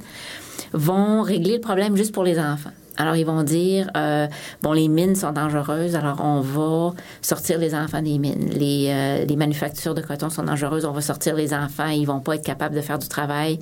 [0.72, 2.72] vont régler le problème juste pour les enfants.
[3.00, 4.26] Alors, ils vont dire, euh,
[4.60, 8.50] bon, les mines sont dangereuses, alors on va sortir les enfants des mines.
[8.50, 12.20] Les, euh, les manufactures de coton sont dangereuses, on va sortir les enfants, ils vont
[12.20, 13.58] pas être capables de faire du travail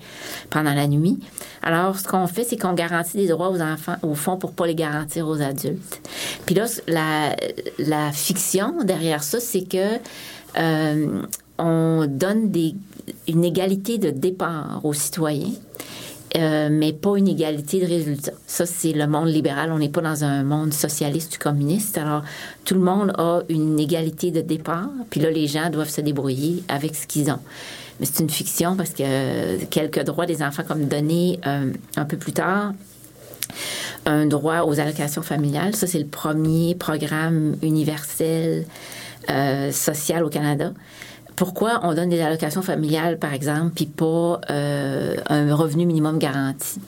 [0.51, 1.21] pendant la nuit.
[1.63, 4.67] Alors, ce qu'on fait, c'est qu'on garantit des droits aux enfants, au fond, pour pas
[4.67, 6.01] les garantir aux adultes.
[6.45, 7.37] Puis là, la,
[7.79, 9.99] la fiction derrière ça, c'est que
[10.59, 11.23] euh,
[11.59, 12.75] on donne des,
[13.29, 15.53] une égalité de départ aux citoyens.
[16.37, 18.33] Euh, mais pas une égalité de résultats.
[18.47, 19.73] Ça, c'est le monde libéral.
[19.73, 21.97] On n'est pas dans un monde socialiste ou communiste.
[21.97, 22.23] Alors,
[22.65, 26.63] tout le monde a une égalité de départ, puis là, les gens doivent se débrouiller
[26.69, 27.39] avec ce qu'ils ont.
[27.99, 32.17] Mais c'est une fiction parce que quelques droits des enfants, comme donné euh, un peu
[32.17, 32.73] plus tard,
[34.07, 35.75] un droit aux allocations familiales.
[35.75, 38.67] Ça, c'est le premier programme universel
[39.31, 40.73] euh, sociale au Canada.
[41.39, 46.81] Pourquoi on donne des allocations familiales, par exemple, puis pas euh, un revenu minimum garanti?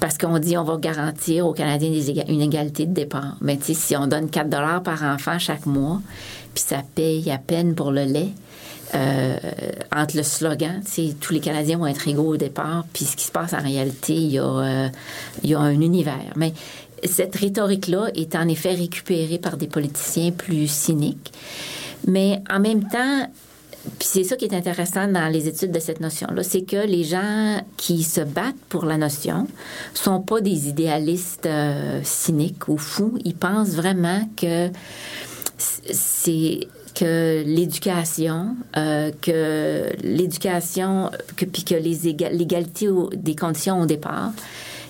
[0.00, 1.90] Parce qu'on dit on va garantir aux Canadiens
[2.28, 3.38] une égalité de départ.
[3.40, 6.02] Mais tu si on donne 4 dollars par enfant chaque mois,
[6.54, 8.28] puis ça paye à peine pour le lait,
[8.94, 9.38] euh,
[9.96, 10.82] entre le slogan,
[11.18, 14.12] tous les Canadiens vont être égaux au départ, puis ce qui se passe en réalité,
[14.12, 14.88] il y a, euh,
[15.42, 16.34] il y a un univers.
[16.36, 16.52] Mais
[17.04, 21.32] cette rhétorique-là est en effet récupérée par des politiciens plus cyniques.
[22.06, 23.26] Mais en même temps,
[23.98, 27.04] puis c'est ça qui est intéressant dans les études de cette notion-là, c'est que les
[27.04, 29.46] gens qui se battent pour la notion
[29.94, 33.18] sont pas des idéalistes euh, cyniques ou fous.
[33.24, 34.68] Ils pensent vraiment que
[35.56, 44.32] c'est que l'éducation, euh, que l'éducation, que, puis que l'égalité des conditions au départ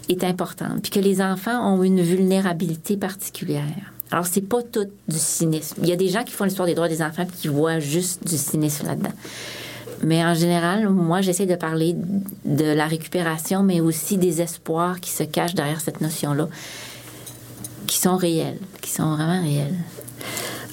[0.08, 3.92] est importante, puis que les enfants ont une vulnérabilité particulière.
[4.10, 5.76] Alors, c'est pas tout du cynisme.
[5.82, 7.78] Il y a des gens qui font l'histoire des droits des enfants puis qui voient
[7.78, 9.12] juste du cynisme là-dedans.
[10.02, 11.94] Mais en général, moi, j'essaie de parler
[12.44, 16.48] de la récupération, mais aussi des espoirs qui se cachent derrière cette notion-là,
[17.86, 19.74] qui sont réels, qui sont vraiment réels.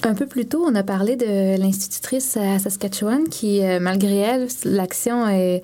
[0.04, 4.48] Un peu plus tôt, on a parlé de l'institutrice à Saskatchewan qui, euh, malgré elle,
[4.64, 5.60] l'action a,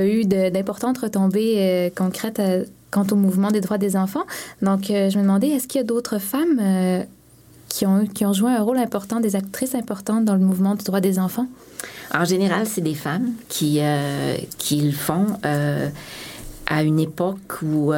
[0.00, 4.24] eu d'importantes retombées euh, concrètes euh, quant au mouvement des droits des enfants.
[4.60, 7.02] Donc, euh, je me demandais, est-ce qu'il y a d'autres femmes euh,
[7.68, 10.84] qui, ont, qui ont joué un rôle important, des actrices importantes dans le mouvement du
[10.84, 11.48] droit des enfants?
[12.14, 15.26] En général, c'est des femmes qui, euh, qui le font
[16.66, 17.92] à une époque où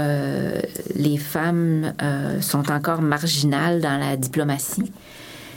[0.95, 1.92] les femmes
[2.40, 4.90] sont encore marginales dans la diplomatie.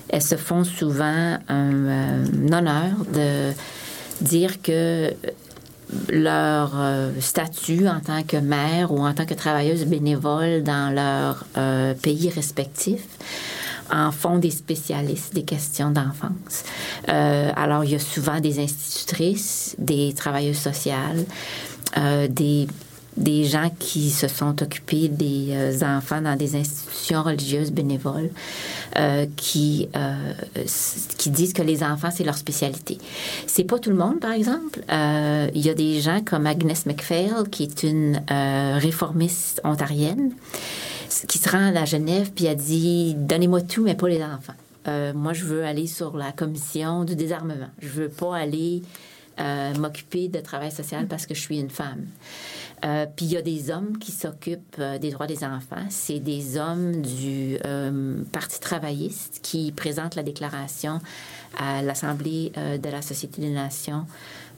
[0.10, 3.54] Elles se font souvent un honneur de
[4.22, 5.14] dire que
[6.10, 11.46] leur euh, statut en tant que mère ou en tant que travailleuse bénévole dans leur
[11.58, 13.02] euh, pays respectif
[13.90, 16.66] en font des spécialistes des questions d'enfance.
[17.08, 21.24] Euh, alors, il y a souvent des institutrices, des travailleuses sociales,
[22.30, 22.68] des,
[23.18, 28.30] des gens qui se sont occupés des euh, enfants dans des institutions religieuses bénévoles,
[28.98, 30.34] euh, qui, euh,
[31.18, 33.00] qui disent que les enfants, c'est leur spécialité.
[33.48, 34.82] C'est pas tout le monde, par exemple.
[34.90, 38.22] Il y a des gens comme Agnes McPhail, qui est une
[38.80, 40.32] réformiste ontarienne,
[41.28, 44.54] qui se rend à Genève, puis elle dit Donnez-moi tout, mais pas les enfants.
[45.16, 47.70] Moi, je veux aller sur la commission du désarmement.
[47.80, 48.84] Je veux pas aller
[49.78, 52.06] m'occuper de travail social parce que je suis une femme.
[52.86, 55.86] Euh, puis il y a des hommes qui s'occupent euh, des droits des enfants.
[55.90, 61.00] C'est des hommes du euh, Parti travailliste qui présentent la déclaration
[61.58, 64.06] à l'Assemblée euh, de la Société des Nations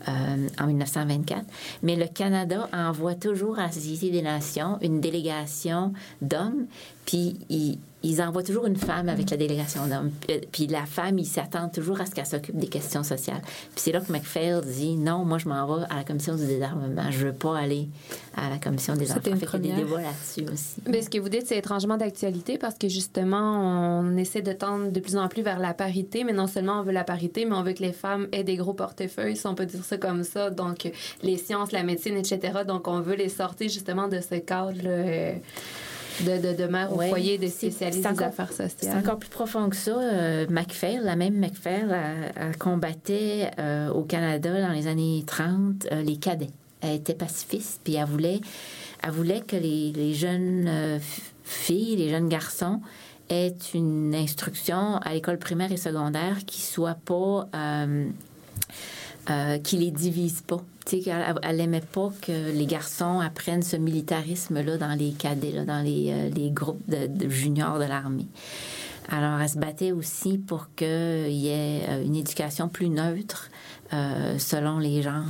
[0.08, 1.44] en 1924.
[1.84, 6.68] Mais le Canada envoie toujours à la Société des Nations une délégation d'hommes,
[7.10, 10.12] puis ils, ils envoient toujours une femme avec la délégation d'hommes.
[10.28, 13.42] Puis- Puis la femme, ils s'attendent toujours à ce qu'elle s'occupe des questions sociales.
[13.42, 16.46] Puis c'est là que McPhail dit non, moi je m'en vais à la commission du
[16.46, 17.10] désarmement.
[17.10, 17.88] Je veux pas aller
[18.38, 19.22] à la commission des enfants.
[19.26, 20.76] Une Fait qu'il y a des débats là-dessus aussi.
[20.88, 24.92] Mais ce que vous dites, c'est étrangement d'actualité parce que justement, on essaie de tendre
[24.92, 27.56] de plus en plus vers la parité, mais non seulement on veut la parité, mais
[27.56, 30.24] on veut que les femmes aient des gros portefeuilles, si on peut dire ça comme
[30.24, 30.52] ça.
[30.52, 30.90] Donc,
[31.24, 32.60] les sciences, la médecine, etc.
[32.68, 35.34] Donc, on veut les sortir justement de ce cadre euh,
[36.24, 38.24] de, de, de mère au foyer, de spécialistes des
[38.78, 39.92] C'est encore plus profond que ça.
[39.92, 45.88] Euh, McPhail, la même McPhail, elle, elle combattait euh, au Canada dans les années 30
[45.92, 46.52] euh, les cadets.
[46.82, 48.42] Elle était pacifiste, puis elle voulait,
[49.04, 51.00] elle voulait que les, les jeunes euh,
[51.44, 52.82] filles, les jeunes garçons
[53.30, 57.48] aient une instruction à l'école primaire et secondaire qui soit pas...
[59.30, 60.64] euh, qui les divise pas.
[60.90, 61.02] Tu
[61.44, 66.50] elle aimait pas que les garçons apprennent ce militarisme-là dans les cadets, dans les, euh,
[66.50, 68.26] groupes de, juniors de l'armée.
[69.08, 70.88] Alors, elle se battait aussi pour qu'il
[71.32, 73.50] y ait euh, une éducation plus neutre
[73.94, 75.26] euh, selon les genres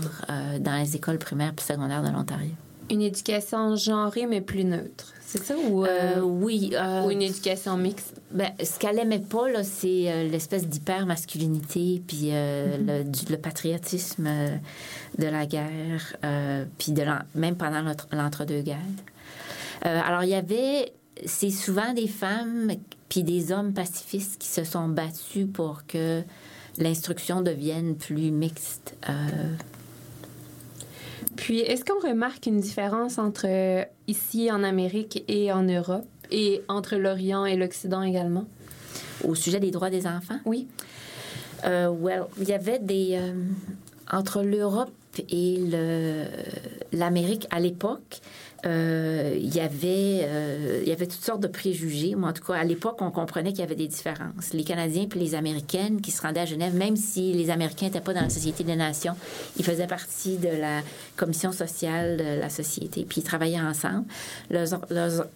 [0.60, 2.52] dans les écoles primaires et secondaires de l'Ontario.
[2.90, 5.14] Une éducation genrée, mais plus neutre.
[5.32, 6.72] C'est ça ou, Euh, oui.
[6.74, 8.20] euh, ou une éducation mixte?
[8.32, 13.38] Ben, ce qu'elle aimait pas, là, c'est euh, l'espèce d'hyper-masculinité, puis euh, le, du- le
[13.38, 14.56] patriotisme euh,
[15.20, 17.04] de la guerre, euh, puis de
[17.36, 18.78] même pendant l'entre- l'entre-deux-guerres.
[19.86, 20.94] Euh, alors, il y avait,
[21.26, 22.72] c'est souvent des femmes
[23.08, 26.24] puis des hommes pacifistes qui se sont battus pour que
[26.80, 28.96] l'instruction devienne plus mixte.
[29.08, 29.14] Euh,
[31.40, 36.62] Puis, est-ce qu'on remarque une différence entre euh, ici en Amérique et en Europe et
[36.68, 38.46] entre l'Orient et l'Occident également?
[39.24, 40.40] Au sujet des droits des enfants?
[40.44, 40.68] Oui.
[41.64, 43.12] Euh, well, il y avait des...
[43.14, 43.34] euh,
[44.12, 44.92] entre l'Europe
[45.30, 46.26] et le,
[46.92, 48.20] l'Amérique, à l'époque,
[48.66, 52.16] euh, il y avait euh, y avait toutes sortes de préjugés.
[52.16, 54.54] Moi, en tout cas, à l'époque, on comprenait qu'il y avait des différences.
[54.54, 58.02] Les Canadiens puis les Américaines qui se rendaient à Genève, même si les Américains n'étaient
[58.02, 59.16] pas dans la Société des Nations,
[59.58, 60.82] ils faisaient partie de la
[61.16, 64.06] commission sociale de la société, puis ils travaillaient ensemble.
[64.50, 64.80] Leurs,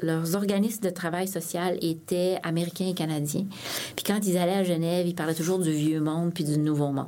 [0.02, 3.46] leurs organismes de travail social étaient américains et canadiens.
[3.96, 6.92] Puis quand ils allaient à Genève, ils parlaient toujours du vieux monde puis du nouveau
[6.92, 7.08] monde.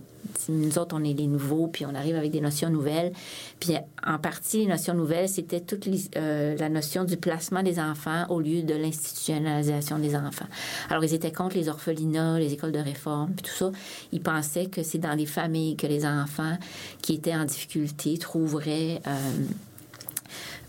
[0.49, 3.11] Nous autres, on est les nouveaux, puis on arrive avec des notions nouvelles.
[3.59, 3.75] Puis
[4.05, 8.39] en partie, les notions nouvelles, c'était toute euh, la notion du placement des enfants au
[8.39, 10.47] lieu de l'institutionnalisation des enfants.
[10.89, 13.71] Alors, ils étaient contre les orphelinats, les écoles de réforme, puis tout ça.
[14.11, 16.57] Ils pensaient que c'est dans les familles que les enfants
[17.01, 19.01] qui étaient en difficulté trouveraient...
[19.07, 19.11] euh,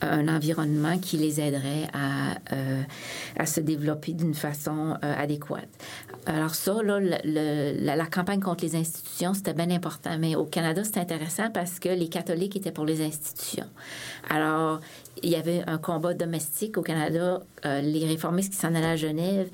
[0.00, 2.82] un environnement qui les aiderait à, euh,
[3.38, 5.68] à se développer d'une façon euh, adéquate.
[6.26, 10.18] Alors ça, là, la campagne contre les institutions, c'était bien important.
[10.18, 13.66] Mais au Canada, c'est intéressant parce que les catholiques étaient pour les institutions.
[14.28, 14.80] Alors,
[15.22, 17.42] il y avait un combat domestique au Canada.
[17.64, 19.48] Euh, les réformistes qui s'en allaient à Genève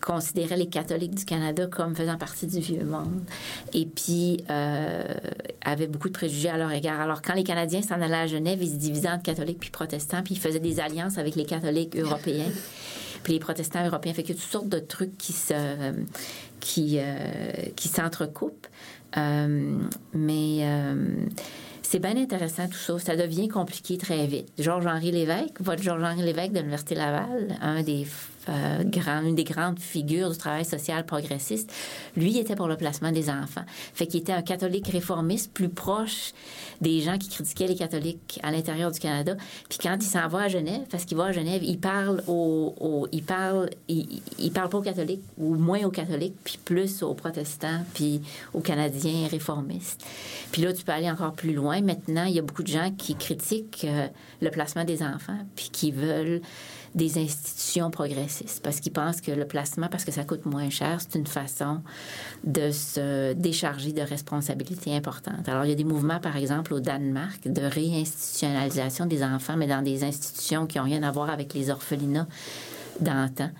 [0.00, 3.22] considéraient les catholiques du Canada comme faisant partie du vieux monde
[3.72, 5.02] et puis euh,
[5.64, 7.00] avaient beaucoup de préjugés à leur égard.
[7.00, 10.22] Alors, quand les Canadiens s'en allaient à Genève, ils se divisaient entre catholiques puis protestants,
[10.22, 12.50] puis ils faisaient des alliances avec les catholiques européens.
[13.22, 15.54] Puis les protestants européens, fait a toutes sortes de trucs qui se,
[16.60, 18.66] qui, euh, qui s'entrecoupent.
[19.16, 19.78] Euh,
[20.12, 20.94] mais euh,
[21.82, 22.98] c'est bien intéressant tout ça.
[22.98, 24.48] Ça devient compliqué très vite.
[24.58, 28.06] Georges-Henri Lévesque, votre Georges-Henri Lévesque de l'Université Laval, un des
[28.48, 28.82] euh,
[29.24, 31.72] une des grandes figures du travail social progressiste,
[32.16, 33.64] lui était pour le placement des enfants.
[33.94, 36.32] Fait qu'il était un catholique réformiste plus proche
[36.80, 39.36] des gens qui critiquaient les catholiques à l'intérieur du Canada.
[39.68, 42.74] Puis quand il s'en va à Genève, parce qu'il va à Genève, il parle aux,
[42.80, 47.14] aux- il parle, il parle pas aux catholiques ou moins aux catholiques, puis plus aux
[47.14, 48.20] protestants, puis
[48.54, 50.04] aux Canadiens réformistes.
[50.52, 51.80] Puis là, tu peux aller encore plus loin.
[51.80, 54.06] Maintenant, il y a beaucoup de gens qui critiquent euh,
[54.40, 56.40] le placement des enfants, puis qui veulent
[56.98, 61.00] des institutions progressistes parce qu'ils pensent que le placement, parce que ça coûte moins cher,
[61.00, 61.80] c'est une façon
[62.44, 65.48] de se décharger de responsabilités importantes.
[65.48, 69.66] Alors, il y a des mouvements, par exemple, au Danemark, de réinstitutionnalisation des enfants, mais
[69.66, 72.28] dans des institutions qui n'ont rien à voir avec les orphelinats
[73.00, 73.50] d'antan.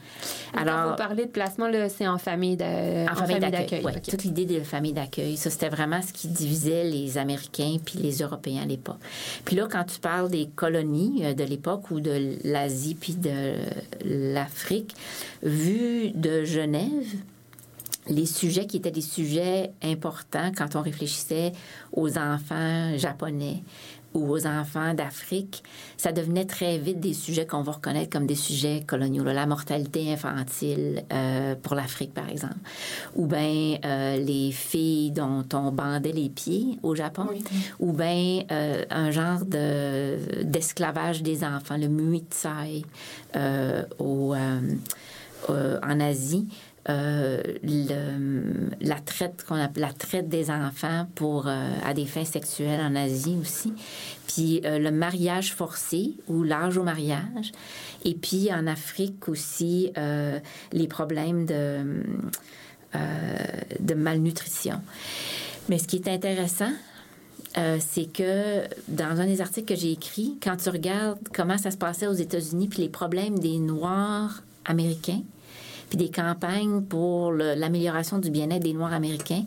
[0.56, 3.82] Alors, vous parlez de placement, là, c'est en famille de- En famille d'accueil.
[3.84, 4.02] OK.
[4.08, 8.18] Toute l'idée de famille d'accueil, ça, c'était vraiment ce qui divisait les Américains puis les
[8.22, 8.98] Européens à l'époque.
[9.44, 13.54] Puis là, quand tu parles des colonies euh, de l'époque ou de l'Asie puis de
[14.04, 14.94] l'Afrique,
[15.42, 17.06] vu de Genève,
[18.10, 21.52] les sujets qui étaient des sujets importants quand on réfléchissait
[21.92, 23.62] aux enfants japonais
[24.18, 25.62] aux enfants d'Afrique,
[25.96, 29.24] ça devenait très vite des sujets qu'on va reconnaître comme des sujets coloniaux.
[29.24, 29.32] là.
[29.32, 32.56] La mortalité infantile euh, pour l'Afrique, par exemple.
[33.16, 37.26] Ou bien euh, les filles dont on bandait les pieds au Japon.
[37.80, 41.88] Ou bien euh, un genre de, d'esclavage des enfants, le
[43.98, 44.34] au,
[45.50, 46.48] euh, en Asie.
[46.88, 47.42] Euh,
[48.80, 52.94] la traite qu'on appelle la traite des enfants pour euh, à des fins sexuelles en
[52.94, 53.74] Asie aussi.
[54.26, 57.52] Puis euh, le mariage forcé ou l'âge au mariage.
[58.04, 59.92] Et puis en Afrique aussi
[60.72, 62.02] les problèmes de
[63.80, 64.80] de malnutrition.
[65.68, 66.72] Mais ce qui est intéressant
[67.80, 71.76] c'est que dans un des articles que j'ai écrit, quand tu regardes comment ça se
[71.76, 75.22] passait aux États-Unis, puis les problèmes des Noirs américains,
[75.88, 79.44] puis des campagnes pour l'amélioration du bien-être des Noirs américains,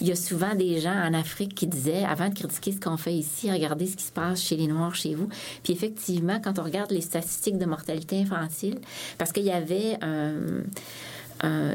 [0.00, 2.96] il y a souvent des gens en Afrique qui disaient, avant de critiquer ce qu'on
[2.96, 5.28] fait ici, regardez ce qui se passe chez les Noirs, chez vous.
[5.62, 8.78] Puis effectivement, quand on regarde les statistiques de mortalité infantile,
[9.18, 10.34] parce qu'il y avait un...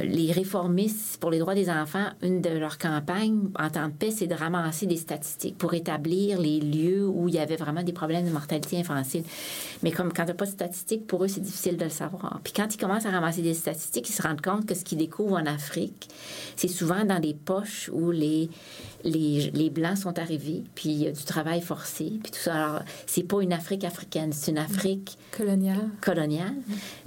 [0.03, 4.11] les réformistes pour les droits des enfants, une de leurs campagnes en temps de paix,
[4.11, 7.93] c'est de ramasser des statistiques pour établir les lieux où il y avait vraiment des
[7.93, 9.23] problèmes de mortalité infantile.
[9.83, 12.39] Mais comme quand tu pas de statistiques, pour eux, c'est difficile de le savoir.
[12.43, 14.97] Puis quand ils commencent à ramasser des statistiques, ils se rendent compte que ce qu'ils
[14.97, 16.09] découvrent en Afrique,
[16.55, 18.49] c'est souvent dans des poches où les,
[19.03, 22.55] les, les Blancs sont arrivés, puis il y a du travail forcé, puis tout ça.
[22.55, 25.89] Alors, c'est pas une Afrique africaine, c'est une Afrique coloniale.
[26.01, 26.55] coloniale.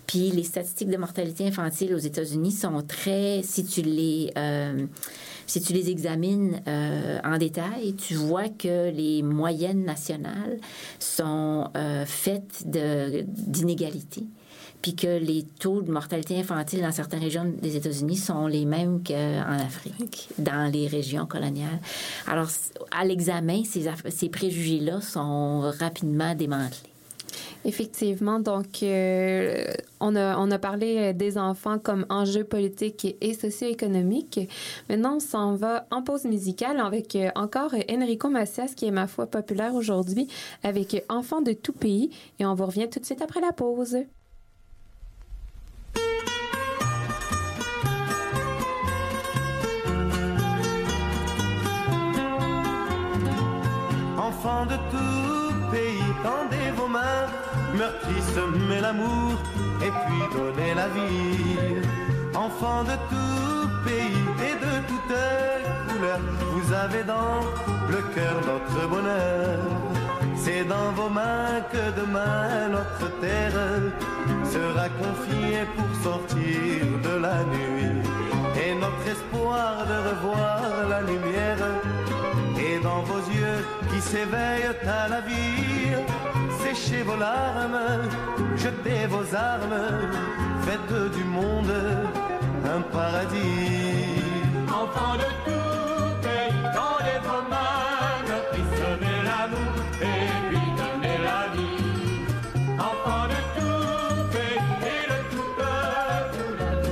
[0.06, 4.86] Puis les statistiques de mortalité infantile aux États-Unis sont très, si tu les, euh,
[5.46, 10.58] si tu les examines euh, en détail, tu vois que les moyennes nationales
[10.98, 14.24] sont euh, faites d'inégalités.
[14.82, 19.00] Puis que les taux de mortalité infantile dans certaines régions des États-Unis sont les mêmes
[19.04, 21.78] qu'en Afrique, dans les régions coloniales.
[22.26, 22.48] Alors,
[22.90, 26.91] à l'examen, ces préjugés-là sont rapidement démantelés.
[27.64, 29.64] Effectivement, donc euh,
[30.00, 34.40] on, a, on a parlé euh, des enfants comme enjeu politique et socio-économique.
[34.88, 39.06] Maintenant, on s'en va en pause musicale avec euh, encore Enrico Macias, qui est ma
[39.06, 40.28] foi populaire aujourd'hui,
[40.62, 42.10] avec Enfants de tout pays.
[42.38, 43.96] Et on vous revient tout de suite après la pause.
[54.18, 55.01] Enfants de tout
[57.72, 59.38] mains, meurtri, semez l'amour
[59.80, 61.86] et puis donnez la vie.
[62.34, 66.20] Enfants de tout pays et de toutes couleurs,
[66.52, 67.40] vous avez dans
[67.90, 69.58] le cœur notre bonheur.
[70.36, 73.52] C'est dans vos mains que demain notre terre
[74.44, 78.02] sera confiée pour sortir de la nuit.
[78.64, 81.58] Et notre espoir de revoir la lumière
[82.58, 86.51] est dans vos yeux qui s'éveillent à la vie.
[86.74, 88.08] Séchez vos larmes,
[88.56, 89.82] jetez vos armes,
[90.62, 91.70] faites du monde
[92.64, 94.22] un paradis.
[94.68, 102.24] Enfants de tout pays, tendez vos mains, puis semez l'amour et puis donnez la vie.
[102.78, 106.42] Enfants de tout pays et de tout peuple,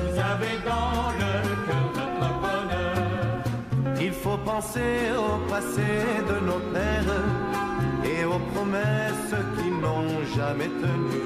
[0.02, 1.32] vous avez dans le
[1.66, 3.98] cœur notre bonheur.
[3.98, 5.88] Il faut penser au passé
[6.28, 7.22] de nos pères
[8.04, 9.34] et aux promesses
[9.80, 11.20] n'ont jamais tenu.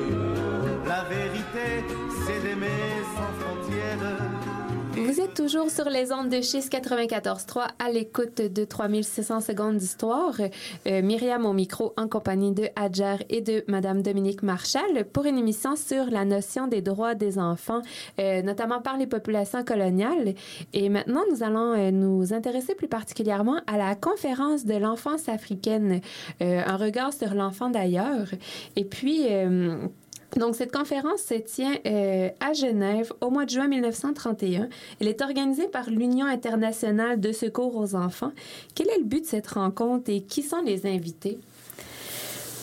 [0.86, 1.84] La vérité,
[2.24, 4.53] c'est d'aimer sans frontières.
[4.97, 10.34] Vous êtes toujours sur les ondes de Chiz 94.3 à l'écoute de 3600 secondes d'histoire.
[10.86, 15.74] Myriam au micro en compagnie de Hadjar et de Madame Dominique Marchal pour une émission
[15.74, 17.82] sur la notion des droits des enfants,
[18.20, 20.34] euh, notamment par les populations coloniales.
[20.72, 26.03] Et maintenant, nous allons euh, nous intéresser plus particulièrement à la conférence de l'enfance africaine,
[26.40, 28.28] euh, un regard sur l'enfant d'ailleurs.
[28.76, 29.26] Et puis,
[30.37, 34.68] donc, cette conférence se tient euh, à Genève au mois de juin 1931.
[35.01, 38.32] Elle est organisée par l'Union internationale de secours aux enfants.
[38.74, 41.39] Quel est le but de cette rencontre et qui sont les invités?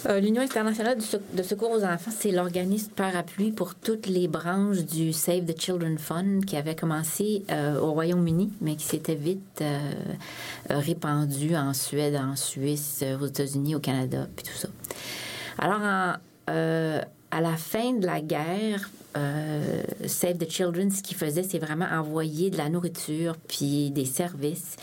[0.10, 5.14] Euh, L'Union internationale de secours aux enfants, c'est l'organisme parapluie pour toutes les branches du
[5.14, 9.64] Save the Children Fund qui avait commencé euh, au Royaume-Uni, mais qui s'était vite
[10.70, 14.68] répandu en Suède, en Suisse, aux États-Unis, au Canada, puis tout ça.
[15.60, 16.14] Alors, en,
[17.32, 21.88] à la fin de la guerre, euh, Save the Children, ce qu'il faisait, c'est vraiment
[21.92, 24.76] envoyer de la nourriture puis des services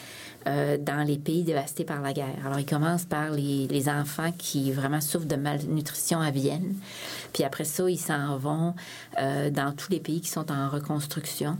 [0.47, 2.47] euh, dans les pays dévastés par la guerre.
[2.47, 6.75] Alors, il commence par les, enfants qui vraiment souffrent de malnutrition à Vienne.
[7.33, 8.75] Puis après ça, ils s'en vont
[9.19, 11.57] euh, dans tous les pays qui sont en reconstruction.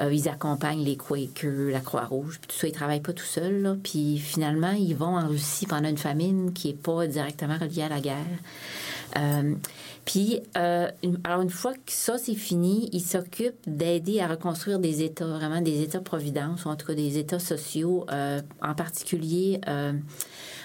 [0.00, 2.66] Ils accompagnent les Quakers, la Croix-Rouge, puis tout ça.
[2.66, 3.78] Ils travaillent pas tout seuls.
[3.82, 7.90] Puis finalement, ils vont en Russie pendant une famine qui est pas directement reliée à
[7.90, 9.56] la guerre.
[10.04, 10.90] Puis, euh,
[11.22, 15.60] alors une fois que ça c'est fini, ils s'occupent d'aider à reconstruire des États, vraiment
[15.60, 19.92] des États-providence, ou en tout cas des États sociaux, euh, en particulier euh,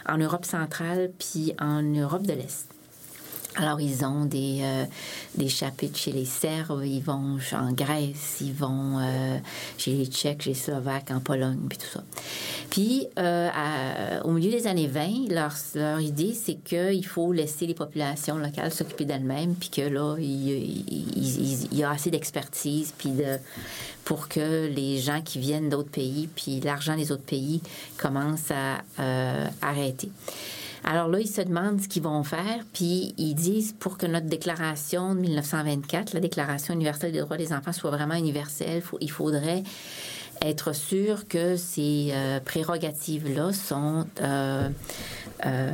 [0.08, 2.77] en Europe centrale puis en Europe de l'Est.
[3.60, 4.86] Alors, ils ont des, euh,
[5.34, 9.40] des chapitres chez les Serbes, ils vont en Grèce, ils vont euh,
[9.80, 12.04] chez les Tchèques, chez les Slovaques, en Pologne, puis tout ça.
[12.70, 18.38] Puis, euh, au milieu des années 20, leur, idée, c'est qu'il faut laisser les populations
[18.38, 23.38] locales s'occuper d'elles-mêmes, puis que là, il, y a assez d'expertise, puis de,
[24.04, 27.64] pour que les gens qui viennent d'autres pays, puis l'argent des autres pays
[27.98, 28.84] commence à
[29.64, 30.12] arrêter.
[30.90, 34.28] Alors là, ils se demandent ce qu'ils vont faire, puis ils disent pour que notre
[34.28, 39.64] déclaration de 1924, la Déclaration universelle des droits des enfants, soit vraiment universelle, il faudrait
[40.42, 44.70] être sûr que ces euh, prérogatives-là sont euh,
[45.46, 45.72] euh,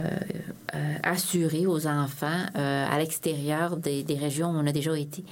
[1.03, 5.23] assurées aux enfants à l'extérieur des, régions où on a déjà été.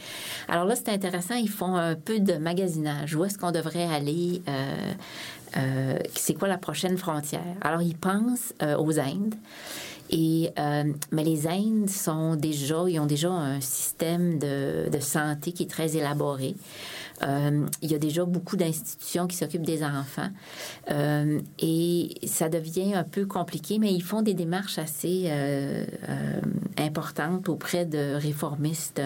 [0.48, 3.16] Alors là, c'est intéressant, ils font un peu de magasinage.
[3.16, 4.42] Où est-ce qu'on devrait aller?
[6.16, 7.42] c'est quoi la prochaine frontière?
[7.62, 9.36] Alors, ils pensent aux Indes.
[10.12, 15.98] Mais les Indes sont déjà, ils ont déjà un système de santé qui est très
[15.98, 16.56] élaboré.
[17.24, 20.30] Euh, il y a déjà beaucoup d'institutions qui s'occupent des enfants
[20.90, 25.86] Euh, et ça devient un peu compliqué, mais ils font des démarches assez euh,
[26.78, 29.02] importantes auprès de réformistes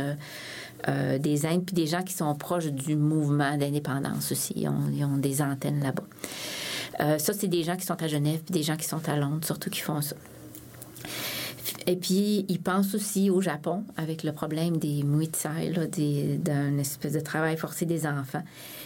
[1.20, 4.54] des Indes, puis des gens qui sont proches du mouvement d'indépendance aussi.
[4.56, 7.18] Ils ont, ils ont des antennes là-bas.
[7.18, 9.44] Ça, c'est des gens qui sont à Genève, puis des gens qui sont à Londres,
[9.46, 10.16] surtout qui font ça.
[11.88, 15.74] Et puis, ils pensent aussi au Japon avec le problème des muitsai,
[16.38, 18.44] d'un espèce de travail forcé des enfants.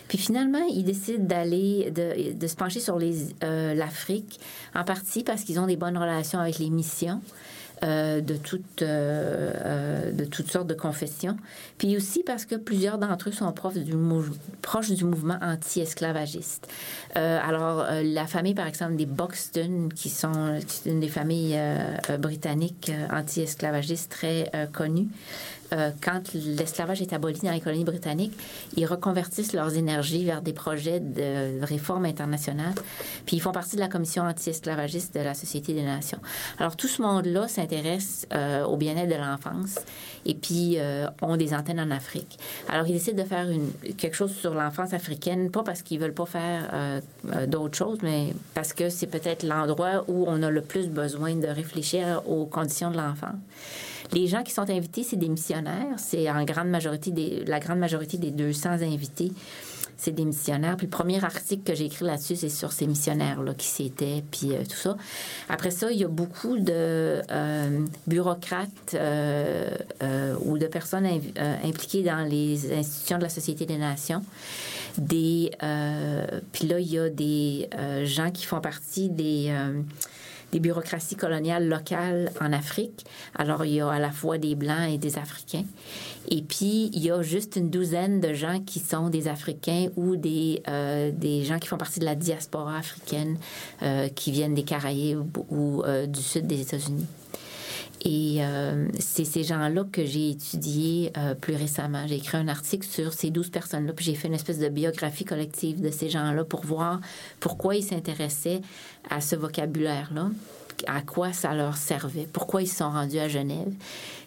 [0.07, 2.97] Puis finalement, ils décident d'aller, de, se pencher sur
[3.43, 4.39] euh, l'Afrique,
[4.73, 7.21] en partie parce qu'ils ont des bonnes relations avec les missions.
[7.82, 11.38] Euh, de, toutes, euh, euh, de toutes sortes de confessions.
[11.77, 16.67] Puis aussi parce que plusieurs d'entre eux sont proches du mouvement anti-esclavagiste.
[17.15, 21.59] Alors, la famille, par exemple, des Buxton, qui sont une des familles
[22.19, 25.07] britanniques anti-esclavagistes très connues,
[25.71, 28.34] quand l'esclavage est aboli dans les colonies britanniques,
[28.75, 32.73] ils reconvertissent leurs énergies vers des projets de réforme internationale.
[33.25, 36.19] Puis ils font partie de la commission anti-esclavagiste de la Société des Nations.
[36.57, 37.68] Alors tout ce monde-là s'intéresse
[38.34, 39.80] euh, au bien-être de l'enfance
[40.26, 42.38] et puis euh, ont des antennes en Afrique.
[42.70, 43.47] Alors ils décident de faire
[43.97, 47.01] quelque chose sur l'enfance africaine, pas parce qu'ils veulent pas faire euh,
[47.34, 51.36] euh, d'autres choses, mais parce que c'est peut-être l'endroit où on a le plus besoin
[51.36, 53.34] de réfléchir aux conditions de l'enfant.
[54.11, 55.93] Les gens qui sont invités, c'est des missionnaires.
[55.97, 59.32] C'est en grande majorité des, la grande majorité des 200 invités,
[59.99, 60.77] c'est des missionnaires.
[60.77, 64.53] Puis le premier article que j'ai écrit là-dessus, c'est sur ces missionnaires-là qui c'était, puis
[64.53, 64.95] euh, tout ça.
[65.49, 69.67] Après ça, il y a beaucoup de euh, bureaucrates euh,
[70.41, 71.05] ou de personnes
[71.63, 74.23] impliquées dans les institutions de la Société des Nations.
[74.97, 75.51] Des,
[76.51, 77.69] puis là, il y a des
[78.05, 79.51] gens qui font partie des
[80.53, 83.05] bureaucraties coloniales locales en Afrique.
[83.35, 85.65] Alors, il y a à la fois des Blancs et des Africains.
[86.32, 90.15] Et puis, il y a juste une douzaine de gens qui sont des Africains ou
[90.15, 93.38] des, euh, des gens qui font partie de la diaspora africaine
[93.82, 97.07] euh, qui viennent des Caraïbes ou euh, du sud des États-Unis.
[98.05, 98.39] Et
[98.97, 101.11] c'est ces gens-là que j'ai étudiés
[101.41, 102.07] plus récemment.
[102.07, 105.25] J'ai écrit un article sur ces 12 personnes-là, puis j'ai fait une espèce de biographie
[105.25, 107.01] collective de ces gens-là pour voir
[107.41, 108.61] pourquoi ils s'intéressaient
[109.09, 110.30] à ce vocabulaire-là,
[110.88, 113.73] à quoi ça leur servait, pourquoi ils se sont rendus à Genève,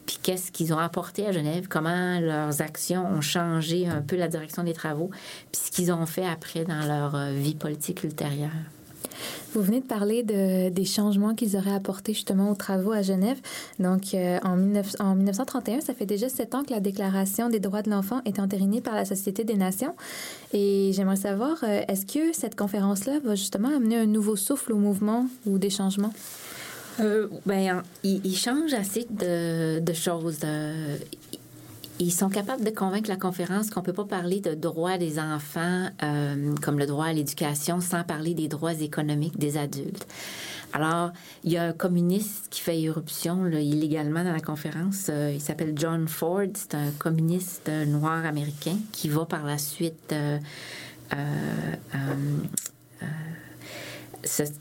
[0.07, 4.28] puis qu'est-ce qu'ils ont apporté à Genève, comment leurs actions ont changé un peu la
[4.28, 5.11] direction des travaux,
[5.53, 8.50] puis ce qu'ils ont fait après dans leur euh, vie politique ultérieure.
[9.55, 13.38] Vous venez de parler de, des changements qu'ils auraient apportés justement aux travaux à Genève.
[13.78, 17.61] Donc, euh, en, 19 en 1931, ça fait déjà sept ans que la Déclaration des
[17.61, 19.94] droits de l'enfant est entérinée par la Société des Nations.
[20.53, 24.78] Et j'aimerais savoir, euh, est-ce que cette conférence-là va justement amener un nouveau souffle au
[24.78, 26.12] mouvement ou des changements?
[27.01, 30.40] Euh, ben, ils, changent assez de, choses.
[30.45, 30.97] Euh,
[31.99, 35.18] ils sont capables de convaincre la conférence qu'on ne peut pas parler de droits des
[35.18, 40.07] enfants euh, comme le droit à l'éducation sans parler des droits économiques des adultes.
[40.74, 41.12] Alors,
[41.45, 45.11] il y a un communiste qui fait irruption là, illégalement dans la conférence.
[45.32, 46.47] Il s'appelle John Ford.
[46.55, 50.38] C'est un communiste noir américain qui va par la suite euh,
[51.12, 51.16] euh,
[51.95, 51.99] euh,
[53.03, 53.07] euh,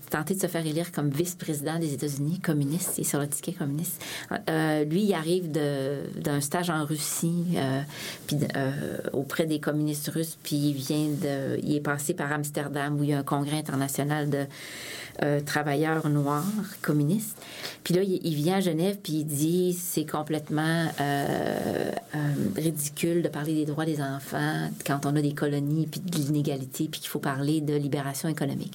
[0.09, 4.03] tenter de se faire élire comme vice-président des États-Unis, communiste, est sur le ticket communiste.
[4.49, 7.82] Euh, lui, il arrive d'un stage en Russie, euh,
[8.28, 12.99] puis euh, auprès des communistes russes, puis il vient de, il est passé par Amsterdam
[12.99, 14.45] où il y a un congrès international de
[15.24, 16.44] euh, travailleurs noirs
[16.82, 17.38] communistes.
[17.84, 22.18] Puis là, il, vient à Genève, puis il dit c'est complètement euh, euh,
[22.56, 26.88] ridicule de parler des droits des enfants quand on a des colonies, puis de l'inégalité,
[26.92, 28.74] puis qu'il faut parler de libération économique.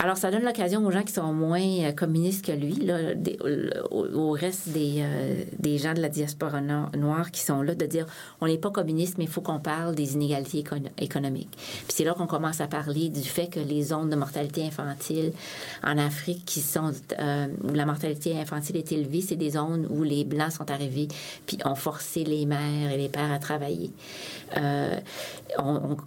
[0.00, 2.98] Alors, ça donne l'occasion aux gens qui sont moins euh, communistes que lui, là,
[3.90, 5.04] au, reste des,
[5.58, 8.06] des gens de la diaspora no- noire qui sont là, de dire
[8.40, 11.52] on n'est pas communiste, mais il faut qu'on parle des inégalités écono- économiques.
[11.56, 15.32] Puis c'est là qu'on commence à parler du fait que les zones de mortalité infantile
[15.82, 20.02] en Afrique qui sont euh, où la mortalité infantile est élevée, c'est des zones où
[20.02, 21.08] les blancs sont arrivés
[21.46, 23.90] puis ont forcé les mères et les pères à travailler.
[24.56, 25.00] Euh,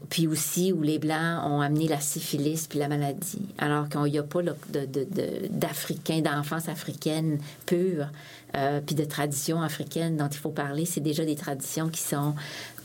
[0.09, 4.19] puis aussi où les blancs ont amené la syphilis puis la maladie, alors qu'il n'y
[4.19, 4.41] a pas
[5.49, 8.07] d'Africains, d'enfance africaine pure,
[8.55, 10.85] euh, puis de traditions africaines dont il faut parler.
[10.85, 12.33] C'est déjà des traditions qui sont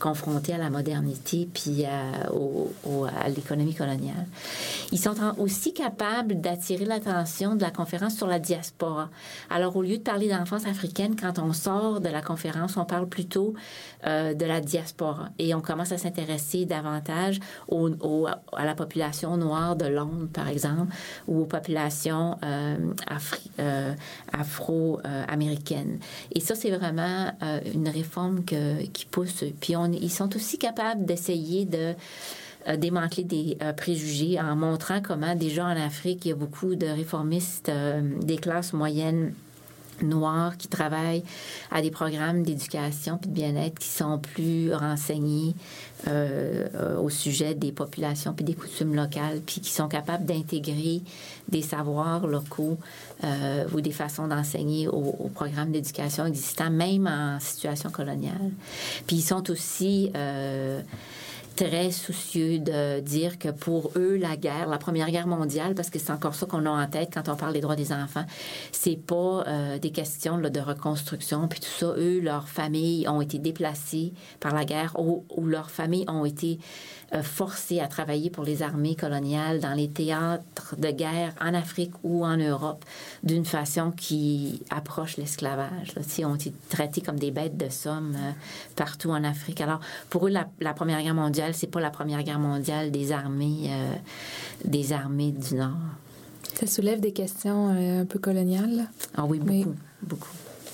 [0.03, 4.25] confrontées à la modernité puis à, l'économie coloniale.
[4.91, 9.09] Ils sont aussi capables d'attirer l'attention de la conférence sur la diaspora.
[9.49, 13.07] Alors, au lieu de parler d'enfance africaine, quand on sort de la conférence, on parle
[13.07, 13.53] plutôt
[14.05, 17.39] euh, de la diaspora et on commence à s'intéresser davantage
[17.71, 20.93] à la population noire de Londres, par exemple,
[21.29, 22.75] ou aux populations euh,
[23.59, 23.93] euh,
[24.33, 25.99] afro-américaines.
[26.33, 27.31] Et ça, c'est vraiment
[27.73, 29.45] une réforme qui pousse.
[29.61, 31.93] Puis on, ils sont aussi capables d'essayer de
[32.67, 36.75] euh, démanteler des euh, préjugés en montrant comment déjà en Afrique, il y a beaucoup
[36.75, 39.33] de réformistes euh, des classes moyennes
[40.01, 41.23] noirs qui travaillent
[41.71, 45.55] à des programmes d'éducation puis de bien-être qui sont plus renseignés
[46.07, 51.01] euh, euh, au sujet des populations puis des coutumes locales puis qui sont capables d'intégrer
[51.49, 52.77] des savoirs locaux
[53.23, 58.51] euh, ou des façons d'enseigner au, au programme d'éducation existant même en situation coloniale.
[59.07, 60.11] Puis ils sont aussi
[61.55, 65.99] très soucieux de dire que pour eux, la guerre, la Première Guerre mondiale, parce que
[65.99, 68.25] c'est encore ça qu'on a en tête quand on parle des droits des enfants,
[68.71, 71.93] c'est pas euh, des questions de reconstruction, puis tout ça.
[71.97, 76.59] Eux, leurs familles ont été déplacées par la guerre ou, ou leurs familles ont été
[77.21, 82.25] forcées à travailler pour les armées coloniales dans les théâtres de guerre en Afrique ou
[82.25, 82.83] en Europe
[83.23, 85.93] d'une façon qui approche l'esclavage.
[86.17, 88.31] Ils ont été traités comme des bêtes de somme euh,
[88.75, 89.61] partout en Afrique.
[89.61, 93.11] Alors, pour eux, la, la Première Guerre mondiale, c'est pas la Première Guerre mondiale des
[93.11, 93.93] armées, euh,
[94.65, 95.77] des armées du Nord.
[96.55, 98.87] Ça soulève des questions euh, un peu coloniales.
[99.15, 99.65] Ah oui, beaucoup, Mais-
[100.01, 100.27] beaucoup.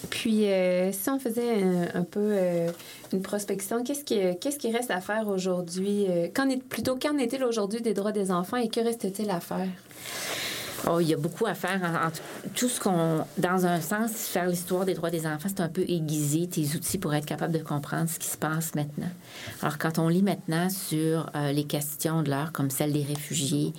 [0.10, 2.72] Puis, euh, si on faisait un, peu euh,
[3.14, 6.06] une prospection, qu'est-ce qui, reste à faire aujourd'hui?
[6.08, 9.68] euh, qu'en plutôt, qu'en est-il aujourd'hui des droits des enfants et que reste-t-il à faire?
[10.89, 11.82] Oh, il y a beaucoup à faire.
[12.56, 15.82] Tout- ce qu'on, dans un sens, faire l'histoire des droits des enfants, c'est un peu
[15.82, 19.10] aiguiser tes outils pour être capable de comprendre ce qui se passe maintenant.
[19.62, 23.74] Alors, quand on lit maintenant sur les questions de l'heure, comme celle des réfugiés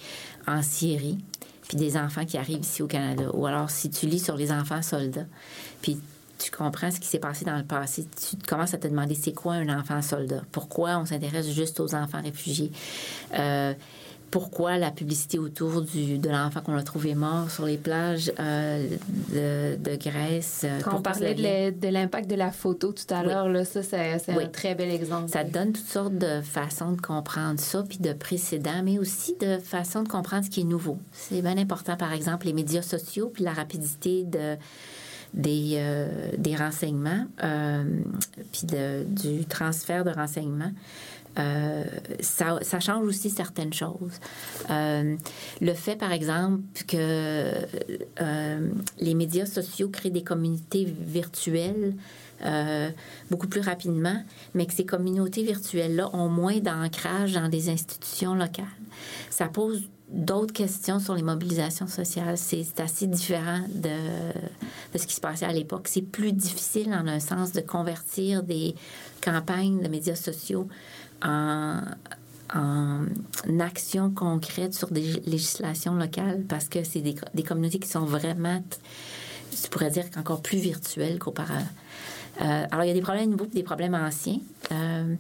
[0.47, 1.19] en Syrie,
[1.71, 4.51] puis des enfants qui arrivent ici au Canada, ou alors si tu lis sur les
[4.51, 5.27] enfants soldats,
[5.81, 6.01] puis
[6.37, 9.33] tu comprends ce qui s'est passé dans le passé, tu commences à te demander c'est
[9.33, 10.43] quoi un enfant soldat?
[10.51, 12.73] Pourquoi on s'intéresse juste aux enfants réfugiés?
[13.35, 13.73] Euh,
[14.31, 18.87] pourquoi la publicité autour du, de l'enfant qu'on a trouvé mort sur les plages euh,
[19.33, 20.63] de, de Grèce?
[20.65, 21.35] euh, Quand on parlait
[21.73, 23.27] de l'impact de la photo tout à Oui.
[23.29, 24.45] l'heure, là, ça, c'est, Oui.
[24.45, 25.29] un très bel exemple.
[25.31, 29.59] Ça donne toutes sortes de façons de comprendre ça, puis de précédents, mais aussi de
[29.59, 30.99] façons de comprendre ce qui est nouveau.
[31.13, 34.57] C'est bien important, par exemple, les médias sociaux, puis la rapidité de,
[35.35, 36.09] des, euh,
[36.39, 37.85] des renseignements, euh,
[38.53, 40.73] puis de- du transfert de renseignements.
[41.39, 41.85] Euh,
[42.21, 44.19] ça, change aussi certaines choses.
[44.71, 45.17] Euh,
[45.61, 47.53] le fait, par exemple, que
[48.21, 48.69] euh,
[48.99, 51.95] les médias sociaux créent des communautés virtuelles
[53.31, 54.25] beaucoup plus rapidement,
[54.55, 58.65] mais que ces communautés virtuelles-là ont moins d'ancrage dans des institutions locales.
[59.29, 62.39] Ça pose d'autres questions sur les mobilisations sociales.
[62.39, 65.87] C'est assez différent de ce qui se passait à l'époque.
[65.87, 68.75] C'est plus difficile, en un sens, de convertir des
[69.21, 70.67] campagnes de médias sociaux
[71.23, 71.81] en,
[73.61, 78.63] actions concrètes sur des législations locales parce que c'est des, des communautés qui sont vraiment,
[79.53, 81.67] je pourrais dire, encore plus virtuelles qu'auparavant.
[82.41, 84.39] Euh, alors, il y a des problèmes nouveaux des problèmes anciens.
[84.73, 85.15] Euh,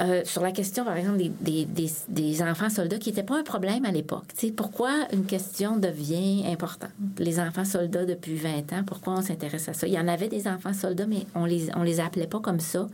[0.00, 3.42] euh, sur la question, par exemple, des, des, des, enfants soldats, qui n'était pas un
[3.42, 4.24] problème à l'époque.
[4.56, 6.90] Pourquoi une question devient importante?
[7.18, 9.86] Les enfants soldats depuis 20 ans, pourquoi on s'intéresse à ça?
[9.86, 12.60] Il y en avait des enfants soldats, mais on les, on les appelait pas comme
[12.60, 12.88] ça.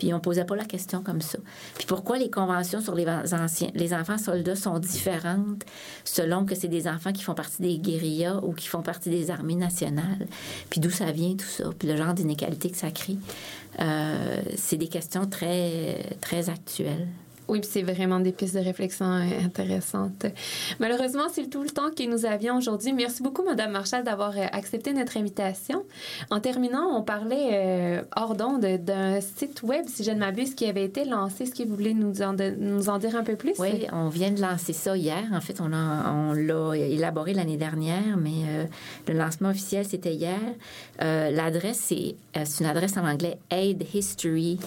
[0.00, 1.38] Puis on posait pas la question comme ça.
[1.74, 5.62] Puis pourquoi les conventions sur les anciens, les enfants soldats sont différentes
[6.04, 9.30] selon que c'est des enfants qui font partie des guérillas ou qui font partie des
[9.30, 10.26] armées nationales?
[10.70, 13.18] Puis d'où ça vient tout ça, puis le genre d'inégalité que ça crée?
[13.78, 17.06] Euh, c'est des questions très très actuelles.
[17.50, 20.24] Oui, c'est vraiment des pistes de réflexion euh, intéressantes.
[20.78, 22.92] Malheureusement, c'est tout le temps que nous avions aujourd'hui.
[22.92, 25.82] Merci beaucoup, Madame Marshall, d'avoir euh, accepté notre invitation.
[26.30, 30.66] En terminant, on parlait euh, hors d'onde d'un site web, si je ne m'abuse, qui
[30.66, 31.42] avait été lancé.
[31.42, 33.54] Est-ce que vous voulez nous en, dire un peu plus?
[33.58, 35.24] Oui, on vient de lancer ça hier.
[35.32, 38.68] En fait, on, l'a élaboré l'année dernière, mais
[39.08, 40.38] le lancement officiel, c'était hier.
[41.00, 44.60] L'adresse, c'est c'est une adresse en anglais aidhistory.ca.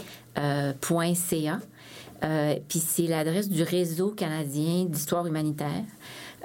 [2.23, 5.83] Euh, Puis c'est l'adresse du réseau canadien d'histoire humanitaire.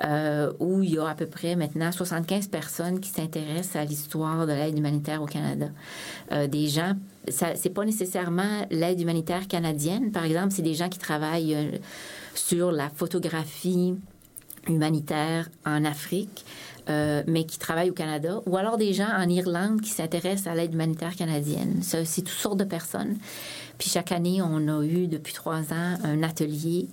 [0.04, 4.46] euh, où il y a à peu près maintenant 75 personnes qui s'intéressent à l'histoire
[4.46, 5.66] de l'aide humanitaire au Canada.
[6.32, 6.92] Euh, des gens,
[7.28, 11.78] c'est pas nécessairement l'aide humanitaire canadienne, par exemple, c'est des gens qui travaillent euh,
[12.34, 13.96] sur la photographie
[14.68, 16.44] humanitaire en Afrique,
[16.89, 20.55] euh, mais qui travaillent au Canada, ou alors des gens en Irlande qui s'intéressent à
[20.55, 21.80] l'aide humanitaire canadienne.
[21.82, 23.16] C'est toutes sortes de personnes.
[23.78, 26.89] Puis chaque année, on a eu depuis trois ans un atelier.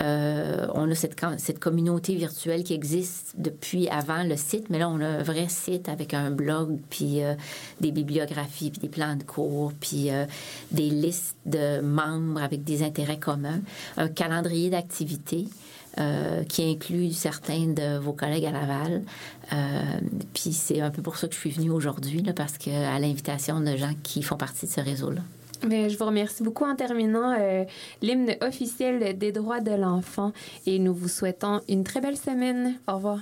[0.00, 4.78] Euh, on a cette, com- cette communauté virtuelle qui existe depuis avant le site, mais
[4.78, 7.34] là, on a un vrai site avec un blog, puis euh,
[7.80, 10.08] des bibliographies, puis des plans de cours, puis
[10.70, 13.60] des listes de membres avec des intérêts communs,
[13.98, 15.48] un calendrier d'activités
[15.98, 19.02] euh, qui inclut certains de vos collègues à Laval.
[19.52, 19.82] Euh,
[20.32, 23.60] puis c'est un peu pour ça que je suis venue aujourd'hui, parce que à l'invitation
[23.60, 25.22] de gens qui font partie de ce réseau-là.
[25.66, 27.64] Mais je vous remercie beaucoup en terminant euh,
[28.02, 30.32] l'hymne officiel des droits de l'enfant
[30.66, 32.76] et nous vous souhaitons une très belle semaine.
[32.88, 33.20] Au revoir.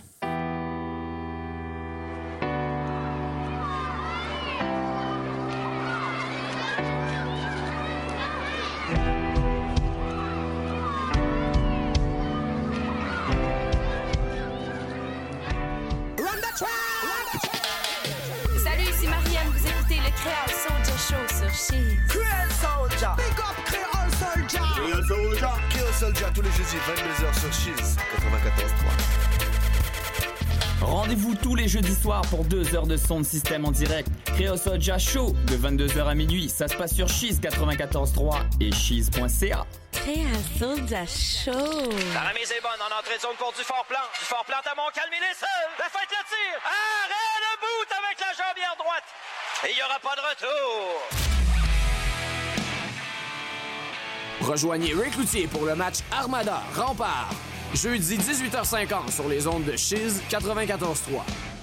[18.65, 21.97] Salut, ici Marianne, vous écoutez le Créole Soldier Show sur Cheese.
[22.09, 23.15] Creole Soldier.
[23.17, 24.67] Big up Creole Soldier.
[25.71, 27.97] Créosol Jazz tous les jeudis 22h sur Cheese
[30.81, 30.85] 94.3.
[30.85, 34.09] Rendez-vous tous les jeudis soirs pour deux heures de son de système en direct.
[34.25, 36.49] Créosol Jazz Show de 22h à minuit.
[36.49, 39.65] Ça se passe sur Cheese 94.3 et cheese.ca.
[39.93, 41.53] Création de show.
[42.15, 44.03] La remise est bonne en entrée de zone pour du fort plan.
[44.19, 45.69] Du fort plan à Montcalm, il est seul.
[45.79, 46.09] La fête
[46.59, 46.65] tir.
[46.65, 49.05] Arrêt le bout avec la jambière droite.
[49.67, 51.29] Et il n'y aura pas de retour.
[54.41, 57.31] Rejoignez Rick Loutier pour le match Armada Rempart.
[57.75, 61.58] Jeudi 18h50 sur les ondes de Chiz 94.3.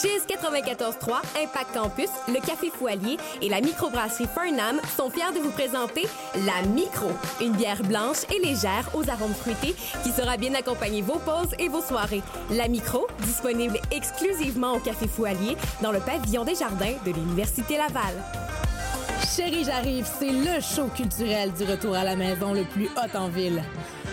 [0.00, 5.50] Chiz 94.3, Impact Campus, le Café Foualier et la microbrasserie Farnham sont fiers de vous
[5.50, 6.06] présenter
[6.46, 7.10] la Micro,
[7.42, 11.68] une bière blanche et légère aux arômes fruités qui sera bien accompagner vos pauses et
[11.68, 12.22] vos soirées.
[12.50, 18.14] La Micro, disponible exclusivement au Café Foualier dans le pavillon des jardins de l'Université Laval.
[19.36, 23.28] Chérie, j'arrive, c'est le show culturel du retour à la maison le plus hot en
[23.28, 23.62] ville.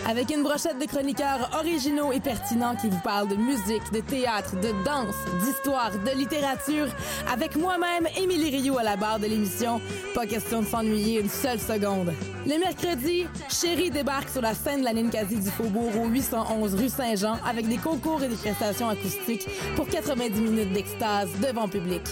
[0.06, 4.56] Avec une brochette de chroniqueurs originaux et pertinents qui vous parlent de musique, de théâtre,
[4.56, 6.88] de danse, d'histoire, de littérature,
[7.30, 9.80] avec moi-même, Émilie Rio à la barre de l'émission.
[10.14, 12.12] Pas question de s'ennuyer une seule seconde.
[12.46, 16.88] Le mercredi, Chérie débarque sur la scène de la Ninkasi du Faubourg au 811 rue
[16.88, 19.46] Saint-Jean avec des concours et des prestations acoustiques
[19.76, 22.02] pour 90 minutes d'extase devant public.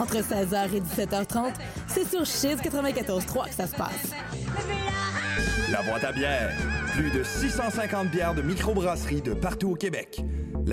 [0.00, 1.52] Entre 16h et 17h30,
[1.86, 4.12] c'est sur Chiz 94.3 que ça se passe.
[5.70, 6.77] La boîte à bière.
[6.98, 10.20] Plus de 650 bières de microbrasserie de partout au Québec.